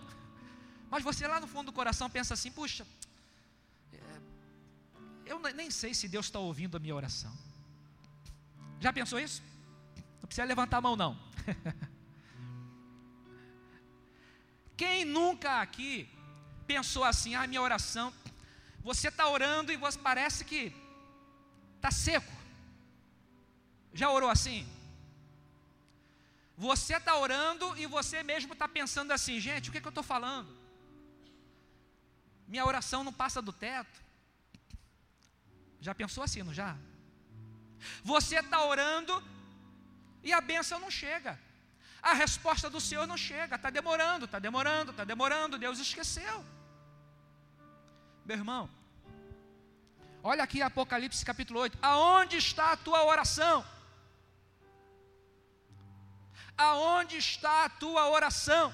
mas 0.92 1.04
você 1.04 1.26
lá 1.26 1.40
no 1.40 1.48
fundo 1.48 1.68
do 1.68 1.74
coração 1.74 2.10
pensa 2.10 2.34
assim: 2.34 2.52
puxa, 2.52 2.86
eu 5.26 5.40
nem 5.40 5.72
sei 5.72 5.94
se 5.94 6.10
Deus 6.10 6.26
está 6.26 6.40
ouvindo 6.40 6.76
a 6.76 6.80
minha 6.82 6.94
oração. 6.94 7.34
Já 8.78 8.92
pensou 8.92 9.18
isso? 9.18 9.42
Não 10.20 10.28
precisa 10.28 10.44
levantar 10.44 10.80
a 10.80 10.82
mão, 10.82 10.98
não. 10.98 11.18
Quem 14.76 15.06
nunca 15.06 15.62
aqui 15.62 16.10
pensou 16.68 17.06
assim: 17.06 17.36
ah, 17.36 17.48
minha 17.48 17.62
oração. 17.62 18.14
Você 18.84 19.08
está 19.08 19.30
orando 19.30 19.72
e 19.72 19.78
você 19.78 19.98
parece 19.98 20.44
que 20.44 20.76
está 21.78 21.90
seco. 21.90 22.34
Já 23.94 24.10
orou 24.10 24.30
assim? 24.30 24.68
Você 26.58 26.96
está 26.96 27.16
orando 27.18 27.76
e 27.78 27.86
você 27.86 28.22
mesmo 28.24 28.54
está 28.54 28.68
pensando 28.68 29.12
assim, 29.12 29.40
gente, 29.40 29.70
o 29.70 29.72
que, 29.72 29.82
que 29.82 29.88
eu 29.88 29.90
estou 29.90 30.04
falando? 30.04 30.56
Minha 32.48 32.66
oração 32.66 33.04
não 33.04 33.14
passa 33.14 33.42
do 33.42 33.52
teto. 33.52 34.00
Já 35.80 35.96
pensou 35.96 36.24
assim, 36.24 36.44
não 36.44 36.54
já? 36.54 36.78
Você 38.04 38.38
está 38.40 38.64
orando 38.64 39.24
e 40.24 40.32
a 40.32 40.40
bênção 40.40 40.80
não 40.80 40.92
chega. 40.92 41.40
A 42.02 42.14
resposta 42.14 42.70
do 42.70 42.82
Senhor 42.82 43.06
não 43.08 43.18
chega, 43.18 43.56
está 43.56 43.70
demorando, 43.70 44.26
está 44.26 44.40
demorando, 44.40 44.92
está 44.92 45.04
demorando, 45.04 45.58
Deus 45.58 45.80
esqueceu. 45.80 46.46
Meu 48.26 48.38
irmão, 48.38 48.70
olha 50.24 50.44
aqui 50.44 50.62
Apocalipse 50.62 51.26
capítulo 51.26 51.60
8: 51.60 51.78
aonde 51.82 52.38
está 52.38 52.72
a 52.72 52.78
tua 52.78 53.04
oração? 53.04 53.66
Aonde 56.58 57.18
está 57.18 57.66
a 57.66 57.70
tua 57.70 58.10
oração? 58.10 58.74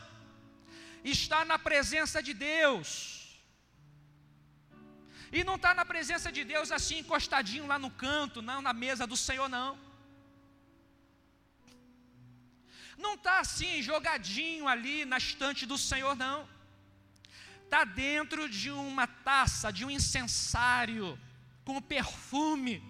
Está 1.04 1.46
na 1.46 1.58
presença 1.58 2.22
de 2.22 2.34
Deus. 2.34 2.90
E 5.32 5.44
não 5.44 5.56
está 5.56 5.74
na 5.74 5.86
presença 5.86 6.32
de 6.32 6.44
Deus 6.44 6.72
assim, 6.72 7.00
encostadinho 7.00 7.68
lá 7.68 7.78
no 7.78 7.92
canto, 7.92 8.42
não, 8.42 8.62
na 8.62 8.74
mesa 8.74 9.06
do 9.06 9.18
Senhor, 9.18 9.50
não. 9.50 9.78
Não 12.98 13.14
está 13.14 13.40
assim, 13.40 13.82
jogadinho 13.82 14.68
ali 14.68 15.06
na 15.06 15.18
estante 15.18 15.66
do 15.66 15.78
Senhor, 15.78 16.16
não. 16.16 16.48
Está 17.64 17.84
dentro 17.84 18.48
de 18.50 18.72
uma 18.72 19.06
taça, 19.06 19.72
de 19.72 19.84
um 19.86 19.92
incensário, 19.92 21.20
com 21.66 21.82
perfume. 21.82 22.82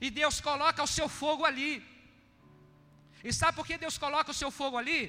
E 0.00 0.10
Deus 0.10 0.40
coloca 0.40 0.82
o 0.82 0.86
seu 0.86 1.08
fogo 1.08 1.44
ali. 1.44 1.84
E 3.24 3.32
sabe 3.32 3.56
por 3.56 3.66
que 3.66 3.76
Deus 3.78 3.96
coloca 3.98 4.30
o 4.30 4.38
seu 4.42 4.50
fogo 4.50 4.76
ali? 4.76 5.00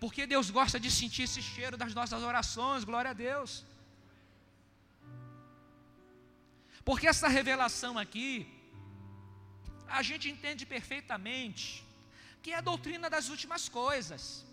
Porque 0.00 0.26
Deus 0.26 0.50
gosta 0.50 0.78
de 0.84 0.90
sentir 0.90 1.24
esse 1.24 1.40
cheiro 1.40 1.76
das 1.76 1.94
nossas 1.94 2.22
orações, 2.22 2.84
glória 2.84 3.10
a 3.12 3.14
Deus. 3.14 3.64
Porque 6.84 7.06
essa 7.06 7.28
revelação 7.28 7.96
aqui, 8.04 8.30
a 9.88 10.02
gente 10.02 10.28
entende 10.34 10.64
perfeitamente 10.66 11.84
que 12.42 12.50
é 12.52 12.56
a 12.58 12.68
doutrina 12.70 13.08
das 13.08 13.28
últimas 13.28 13.68
coisas. 13.68 14.44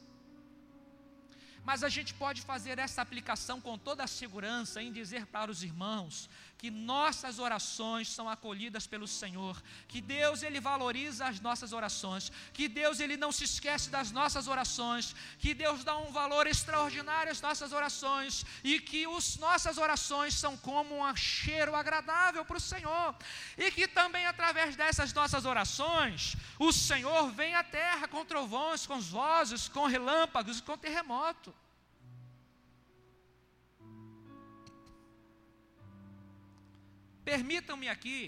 Mas 1.69 1.83
a 1.83 1.89
gente 1.95 2.13
pode 2.13 2.41
fazer 2.41 2.77
essa 2.77 3.01
aplicação 3.01 3.59
com 3.59 3.77
toda 3.77 4.03
a 4.03 4.07
segurança 4.07 4.81
em 4.81 4.91
dizer 4.91 5.25
para 5.25 5.49
os 5.53 5.63
irmãos 5.63 6.29
que 6.59 6.69
nossas 6.69 7.39
orações 7.39 8.09
são 8.09 8.27
acolhidas 8.29 8.85
pelo 8.85 9.07
Senhor, 9.07 9.55
que 9.87 10.01
Deus 10.01 10.43
ele 10.43 10.59
valoriza 10.59 11.25
as 11.25 11.39
nossas 11.39 11.71
orações, 11.71 12.29
que 12.51 12.67
Deus 12.67 12.99
ele 12.99 13.15
não 13.15 13.31
se 13.31 13.45
esquece 13.45 13.89
das 13.89 14.11
nossas 14.11 14.45
orações, 14.45 15.15
que 15.39 15.53
Deus 15.53 15.85
dá 15.85 15.97
um 15.97 16.11
valor 16.11 16.47
extraordinário 16.47 17.31
às 17.31 17.39
nossas 17.39 17.71
orações 17.71 18.45
e 18.61 18.77
que 18.81 19.05
as 19.05 19.37
nossas 19.37 19.77
orações 19.77 20.33
são 20.33 20.57
como 20.57 21.01
um 21.01 21.15
cheiro 21.15 21.73
agradável 21.73 22.43
para 22.43 22.57
o 22.57 22.67
Senhor 22.73 23.15
e 23.57 23.71
que 23.71 23.87
também 23.87 24.25
através 24.25 24.75
dessas 24.75 25.13
nossas 25.13 25.45
orações 25.45 26.35
o 26.59 26.73
Senhor 26.73 27.31
vem 27.31 27.55
à 27.55 27.63
terra 27.63 28.05
com 28.05 28.25
trovões, 28.25 28.85
com 28.85 28.99
vozes, 28.99 29.69
com 29.69 29.85
relâmpagos 29.85 30.59
e 30.59 30.63
com 30.63 30.77
terremoto. 30.77 31.55
Permitam-me 37.31 37.87
aqui, 37.95 38.19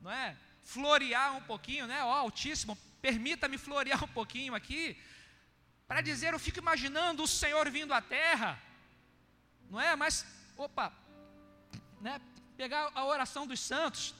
não 0.00 0.10
é? 0.10 0.36
Florear 0.62 1.36
um 1.36 1.42
pouquinho, 1.42 1.86
né? 1.86 1.98
Ó, 2.02 2.12
Altíssimo, 2.12 2.74
permita-me 3.06 3.58
florear 3.58 4.02
um 4.02 4.12
pouquinho 4.18 4.54
aqui, 4.54 4.82
para 5.86 6.00
dizer, 6.00 6.32
eu 6.32 6.38
fico 6.46 6.58
imaginando 6.58 7.22
o 7.22 7.28
Senhor 7.28 7.70
vindo 7.70 7.92
à 7.92 8.00
terra, 8.00 8.50
não 9.70 9.78
é? 9.78 9.94
Mas, 9.94 10.24
opa, 10.56 10.86
né? 12.00 12.14
Pegar 12.56 12.90
a 12.94 13.04
oração 13.04 13.46
dos 13.46 13.60
santos, 13.60 14.14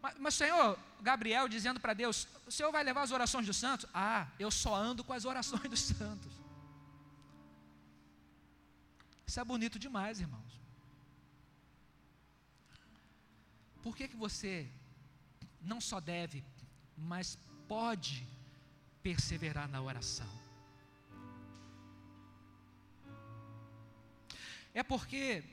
mas, 0.00 0.14
mas 0.18 0.34
Senhor, 0.34 0.78
Gabriel 1.00 1.48
dizendo 1.48 1.80
para 1.80 1.94
Deus: 1.94 2.28
O 2.46 2.52
Senhor 2.52 2.70
vai 2.70 2.84
levar 2.84 3.02
as 3.02 3.10
orações 3.10 3.44
dos 3.44 3.56
santos? 3.56 3.86
Ah, 3.92 4.28
eu 4.38 4.52
só 4.52 4.74
ando 4.74 5.02
com 5.02 5.12
as 5.12 5.24
orações 5.24 5.68
dos 5.68 5.80
santos. 5.80 6.32
Isso 9.26 9.40
é 9.40 9.44
bonito 9.44 9.80
demais, 9.80 10.20
irmãos. 10.20 10.61
Por 13.82 13.96
que, 13.96 14.08
que 14.08 14.16
você 14.16 14.70
não 15.60 15.80
só 15.80 15.98
deve, 16.00 16.44
mas 16.96 17.38
pode 17.68 18.26
perseverar 19.02 19.68
na 19.68 19.82
oração? 19.82 20.30
É 24.74 24.82
porque, 24.82 25.44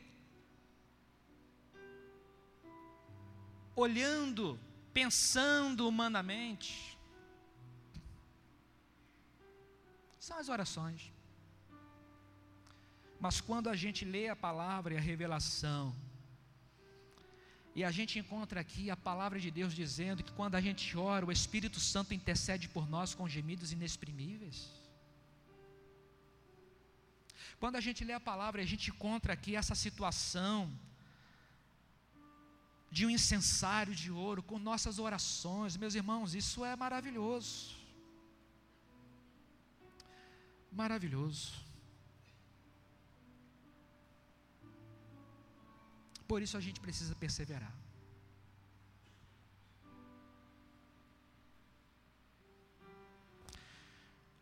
olhando, 3.75 4.57
pensando 4.93 5.87
humanamente, 5.87 6.97
são 10.19 10.37
as 10.37 10.47
orações. 10.47 11.11
Mas 13.19 13.41
quando 13.41 13.67
a 13.67 13.75
gente 13.75 14.05
lê 14.05 14.29
a 14.29 14.35
palavra 14.35 14.93
e 14.93 14.97
a 14.97 15.01
revelação, 15.01 15.93
e 17.79 17.83
a 17.89 17.91
gente 17.97 18.13
encontra 18.21 18.59
aqui 18.59 18.83
a 18.91 18.97
palavra 19.09 19.39
de 19.43 19.49
Deus 19.57 19.73
dizendo 19.81 20.23
que 20.25 20.33
quando 20.39 20.55
a 20.55 20.61
gente 20.65 20.85
ora, 20.97 21.25
o 21.25 21.31
Espírito 21.31 21.79
Santo 21.79 22.13
intercede 22.13 22.67
por 22.73 22.85
nós 22.93 23.13
com 23.17 23.33
gemidos 23.35 23.71
inexprimíveis. 23.75 24.57
Quando 27.61 27.77
a 27.77 27.83
gente 27.85 28.03
lê 28.03 28.11
a 28.17 28.19
palavra, 28.31 28.61
a 28.61 28.69
gente 28.71 28.89
encontra 28.89 29.31
aqui 29.31 29.55
essa 29.55 29.75
situação 29.75 30.57
de 32.91 33.05
um 33.05 33.09
incensário 33.17 33.95
de 33.95 34.11
ouro 34.11 34.43
com 34.43 34.59
nossas 34.59 34.99
orações, 34.99 35.77
meus 35.77 35.95
irmãos, 35.95 36.35
isso 36.35 36.65
é 36.65 36.75
maravilhoso. 36.75 37.77
Maravilhoso. 40.83 41.68
Por 46.29 46.43
isso 46.43 46.55
a 46.55 46.61
gente 46.61 46.79
precisa 46.79 47.15
perseverar. 47.15 47.73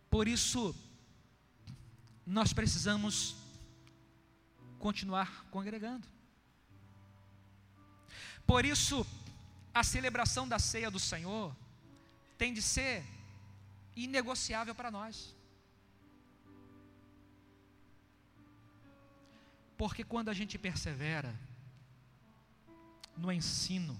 Por 0.09 0.27
isso, 0.27 0.75
nós 2.25 2.51
precisamos 2.51 3.37
continuar 4.79 5.45
congregando. 5.49 6.05
Por 8.45 8.65
isso, 8.65 9.07
a 9.73 9.81
celebração 9.81 10.45
da 10.45 10.59
ceia 10.59 10.91
do 10.91 10.99
Senhor 10.99 11.55
tem 12.37 12.53
de 12.53 12.61
ser 12.61 13.05
inegociável 13.95 14.75
para 14.75 14.91
nós. 14.91 15.33
Porque 19.77 20.03
quando 20.03 20.27
a 20.27 20.33
gente 20.33 20.57
persevera, 20.57 21.46
no 23.17 23.31
ensino, 23.31 23.99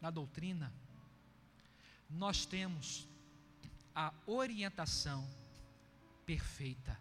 na 0.00 0.10
doutrina, 0.10 0.72
nós 2.08 2.44
temos 2.44 3.08
a 3.94 4.12
orientação 4.26 5.28
perfeita. 6.26 6.98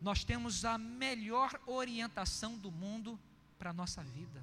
Nós 0.00 0.24
temos 0.24 0.64
a 0.64 0.78
melhor 0.78 1.60
orientação 1.66 2.56
do 2.56 2.70
mundo 2.70 3.20
para 3.58 3.70
a 3.70 3.74
nossa 3.74 4.02
vida. 4.02 4.42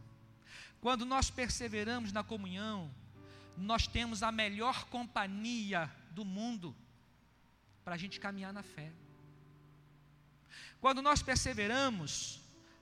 Quando 0.79 1.05
nós 1.05 1.31
perseveramos 1.31 2.11
na 2.11 2.23
comunhão, 2.23 2.93
nós 3.57 3.87
temos 3.87 4.21
a 4.21 4.31
melhor 4.31 4.85
companhia 4.85 5.91
do 6.11 6.23
mundo 6.23 6.75
para 7.83 7.95
a 7.95 7.97
gente 7.97 8.19
caminhar 8.19 8.53
na 8.53 8.61
fé. 8.61 8.91
Quando 10.79 11.01
nós 11.01 11.23
perseveramos 11.23 12.39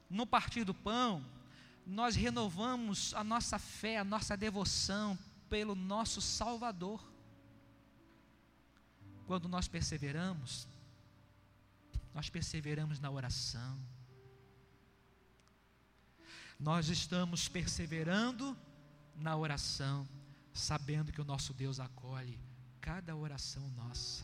no 0.09 0.25
partir 0.25 0.63
do 0.63 0.73
pão, 0.73 1.25
nós 1.85 2.15
renovamos 2.15 3.13
a 3.13 3.23
nossa 3.23 3.59
fé, 3.59 3.97
a 3.97 4.03
nossa 4.03 4.35
devoção 4.35 5.17
pelo 5.49 5.75
nosso 5.75 6.21
Salvador. 6.21 7.03
Quando 9.27 9.47
nós 9.47 9.67
perseveramos, 9.67 10.67
nós 12.13 12.29
perseveramos 12.29 12.99
na 12.99 13.09
oração. 13.09 13.77
Nós 16.59 16.87
estamos 16.89 17.47
perseverando 17.47 18.57
na 19.15 19.35
oração, 19.35 20.07
sabendo 20.53 21.11
que 21.11 21.21
o 21.21 21.25
nosso 21.25 21.53
Deus 21.53 21.79
acolhe 21.79 22.39
cada 22.79 23.15
oração 23.15 23.67
nossa. 23.71 24.23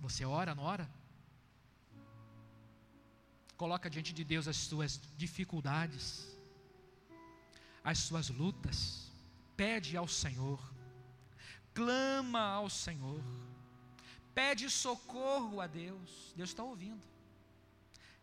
Você 0.00 0.24
ora, 0.24 0.54
não 0.54 0.64
ora? 0.64 0.90
Coloca 3.56 3.88
diante 3.88 4.12
de 4.12 4.24
Deus 4.24 4.48
as 4.48 4.56
suas 4.56 5.00
dificuldades, 5.16 6.26
as 7.84 7.98
suas 7.98 8.28
lutas. 8.28 9.10
Pede 9.56 9.96
ao 9.96 10.08
Senhor. 10.08 10.60
Clama 11.74 12.40
ao 12.40 12.68
Senhor. 12.68 13.22
Pede 14.34 14.68
socorro 14.70 15.60
a 15.60 15.66
Deus. 15.66 16.32
Deus 16.36 16.50
está 16.50 16.62
ouvindo. 16.62 17.02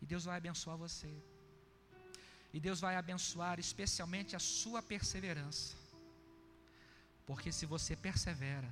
E 0.02 0.06
Deus 0.06 0.26
vai 0.26 0.38
abençoar 0.38 0.78
você. 0.78 1.12
E 2.54 2.60
Deus 2.60 2.80
vai 2.80 2.96
abençoar 2.96 3.60
especialmente 3.60 4.36
a 4.36 4.40
sua 4.40 4.82
perseverança. 4.82 5.78
Porque 7.26 7.52
se 7.52 7.66
você 7.66 7.96
persevera, 7.96 8.70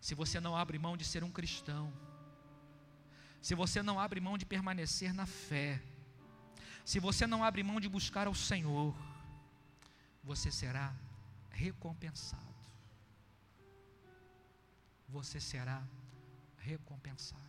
se 0.00 0.14
você 0.14 0.38
não 0.38 0.54
abre 0.54 0.78
mão 0.78 0.96
de 0.96 1.04
ser 1.04 1.24
um 1.24 1.30
cristão, 1.30 1.92
se 3.40 3.54
você 3.54 3.82
não 3.82 3.98
abre 3.98 4.20
mão 4.20 4.36
de 4.36 4.44
permanecer 4.44 5.12
na 5.12 5.26
fé, 5.26 5.80
se 6.84 6.98
você 6.98 7.26
não 7.26 7.44
abre 7.44 7.62
mão 7.62 7.80
de 7.80 7.88
buscar 7.88 8.26
ao 8.26 8.34
Senhor, 8.34 8.94
você 10.22 10.50
será 10.50 10.94
recompensado. 11.50 12.46
Você 15.08 15.40
será 15.40 15.82
recompensado. 16.58 17.42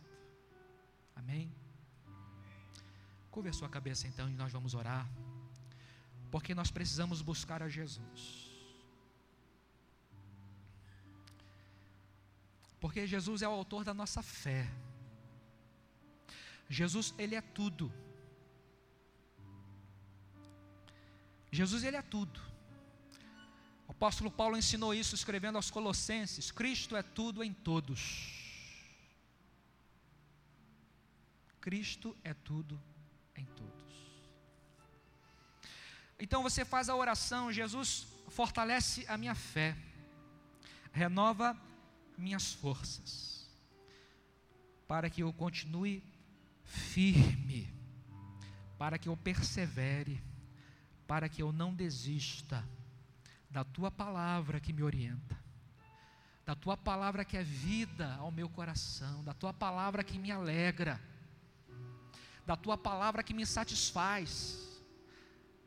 Amém? 1.14 1.52
Curva 3.30 3.50
a 3.50 3.52
sua 3.52 3.68
cabeça 3.68 4.06
então 4.08 4.28
e 4.28 4.34
nós 4.34 4.52
vamos 4.52 4.74
orar. 4.74 5.08
Porque 6.30 6.54
nós 6.54 6.70
precisamos 6.70 7.20
buscar 7.22 7.62
a 7.62 7.68
Jesus. 7.68 8.50
Porque 12.80 13.06
Jesus 13.06 13.42
é 13.42 13.48
o 13.48 13.52
autor 13.52 13.84
da 13.84 13.92
nossa 13.92 14.22
fé. 14.22 14.70
Jesus, 16.70 17.12
ele 17.18 17.34
é 17.34 17.40
tudo. 17.40 17.92
Jesus, 21.50 21.82
ele 21.82 21.96
é 21.96 22.02
tudo. 22.02 22.40
O 23.88 23.90
apóstolo 23.90 24.30
Paulo 24.30 24.56
ensinou 24.56 24.94
isso 24.94 25.16
escrevendo 25.16 25.56
aos 25.56 25.68
Colossenses: 25.68 26.52
Cristo 26.52 26.96
é 26.96 27.02
tudo 27.02 27.42
em 27.42 27.52
todos. 27.52 28.38
Cristo 31.60 32.16
é 32.22 32.32
tudo 32.32 32.80
em 33.36 33.44
todos. 33.44 33.96
Então 36.20 36.40
você 36.40 36.64
faz 36.64 36.88
a 36.88 36.94
oração, 36.94 37.52
Jesus 37.52 38.06
fortalece 38.28 39.04
a 39.08 39.18
minha 39.18 39.34
fé, 39.34 39.76
renova 40.92 41.60
minhas 42.16 42.52
forças, 42.52 43.50
para 44.86 45.10
que 45.10 45.22
eu 45.24 45.32
continue 45.32 46.00
firme, 46.70 47.68
para 48.78 48.96
que 48.96 49.08
eu 49.08 49.16
persevere, 49.16 50.22
para 51.06 51.28
que 51.28 51.42
eu 51.42 51.52
não 51.52 51.74
desista 51.74 52.64
da 53.50 53.64
tua 53.64 53.90
palavra 53.90 54.60
que 54.60 54.72
me 54.72 54.82
orienta, 54.82 55.36
da 56.46 56.54
tua 56.54 56.76
palavra 56.76 57.24
que 57.24 57.36
é 57.36 57.42
vida 57.42 58.14
ao 58.14 58.30
meu 58.30 58.48
coração, 58.48 59.24
da 59.24 59.34
tua 59.34 59.52
palavra 59.52 60.04
que 60.04 60.18
me 60.18 60.30
alegra, 60.30 61.00
da 62.46 62.56
tua 62.56 62.78
palavra 62.78 63.22
que 63.22 63.34
me 63.34 63.44
satisfaz, 63.44 64.80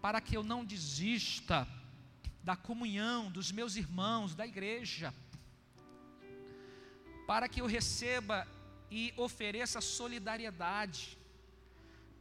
para 0.01 0.21
que 0.21 0.35
eu 0.35 0.43
não 0.43 0.63
desista 0.63 1.67
da 2.41 2.55
comunhão 2.55 3.29
dos 3.29 3.51
meus 3.51 3.75
irmãos, 3.75 4.33
da 4.35 4.47
igreja, 4.47 5.13
para 7.27 7.49
que 7.49 7.61
eu 7.61 7.65
receba 7.65 8.47
e 8.97 9.11
ofereça 9.17 9.81
solidariedade, 9.81 11.17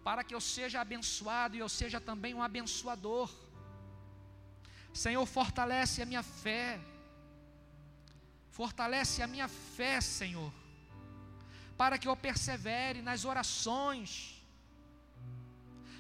para 0.03 0.25
que 0.25 0.35
eu 0.35 0.41
seja 0.41 0.81
abençoado 0.81 1.55
e 1.55 1.59
eu 1.59 1.69
seja 1.69 2.01
também 2.01 2.33
um 2.33 2.43
abençoador. 2.43 3.29
Senhor, 5.03 5.27
fortalece 5.27 6.01
a 6.01 6.07
minha 6.07 6.23
fé, 6.23 6.81
fortalece 8.51 9.23
a 9.23 9.27
minha 9.27 9.49
fé, 9.49 10.01
Senhor, 10.01 10.51
para 11.77 11.99
que 11.99 12.09
eu 12.09 12.17
persevere 12.17 13.03
nas 13.03 13.27
orações, 13.27 14.43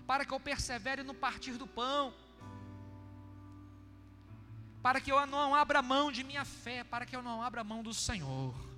para 0.06 0.24
que 0.24 0.32
eu 0.32 0.40
persevere 0.40 1.02
no 1.02 1.14
partir 1.26 1.58
do 1.62 1.66
pão, 1.66 2.14
para 4.82 5.02
que 5.02 5.12
eu 5.12 5.26
não 5.26 5.54
abra 5.54 5.82
mão 5.82 6.10
de 6.10 6.24
minha 6.24 6.46
fé, 6.46 6.82
para 6.82 7.04
que 7.04 7.14
eu 7.14 7.22
não 7.22 7.42
abra 7.42 7.62
mão 7.62 7.82
do 7.82 7.92
Senhor. 7.92 8.71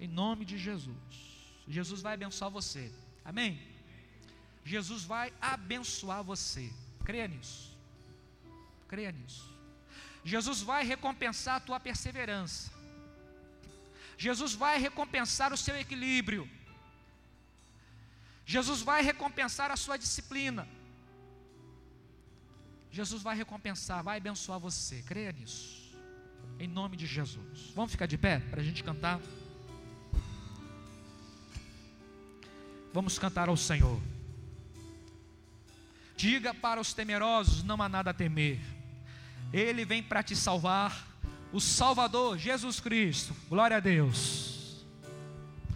Em 0.00 0.08
nome 0.08 0.44
de 0.44 0.56
Jesus. 0.56 0.96
Jesus 1.66 2.00
vai 2.00 2.14
abençoar 2.14 2.50
você. 2.50 2.92
Amém? 3.24 3.60
Jesus 4.64 5.02
vai 5.04 5.32
abençoar 5.40 6.22
você. 6.22 6.70
Creia 7.04 7.26
nisso. 7.26 7.76
Creia 8.86 9.12
nisso. 9.12 9.50
Jesus 10.24 10.60
vai 10.60 10.84
recompensar 10.84 11.56
a 11.56 11.60
tua 11.60 11.80
perseverança. 11.80 12.70
Jesus 14.16 14.54
vai 14.54 14.78
recompensar 14.78 15.52
o 15.52 15.56
seu 15.56 15.76
equilíbrio. 15.76 16.48
Jesus 18.44 18.80
vai 18.82 19.02
recompensar 19.02 19.70
a 19.70 19.76
sua 19.76 19.96
disciplina. 19.96 20.66
Jesus 22.90 23.22
vai 23.22 23.36
recompensar, 23.36 24.02
vai 24.02 24.16
abençoar 24.18 24.58
você. 24.58 25.02
Creia 25.02 25.32
nisso. 25.32 25.96
Em 26.58 26.66
nome 26.66 26.96
de 26.96 27.06
Jesus. 27.06 27.70
Vamos 27.74 27.92
ficar 27.92 28.06
de 28.06 28.18
pé 28.18 28.40
para 28.40 28.60
a 28.60 28.64
gente 28.64 28.82
cantar. 28.82 29.20
Vamos 32.92 33.18
cantar 33.18 33.48
ao 33.48 33.56
Senhor. 33.56 34.00
Diga 36.16 36.52
para 36.52 36.80
os 36.80 36.92
temerosos: 36.92 37.62
não 37.62 37.80
há 37.80 37.88
nada 37.88 38.10
a 38.10 38.14
temer. 38.14 38.60
Ele 39.52 39.84
vem 39.84 40.02
para 40.02 40.22
te 40.22 40.34
salvar. 40.34 41.06
O 41.52 41.60
Salvador, 41.60 42.36
Jesus 42.36 42.78
Cristo. 42.78 43.34
Glória 43.48 43.78
a 43.78 43.80
Deus. 43.80 44.57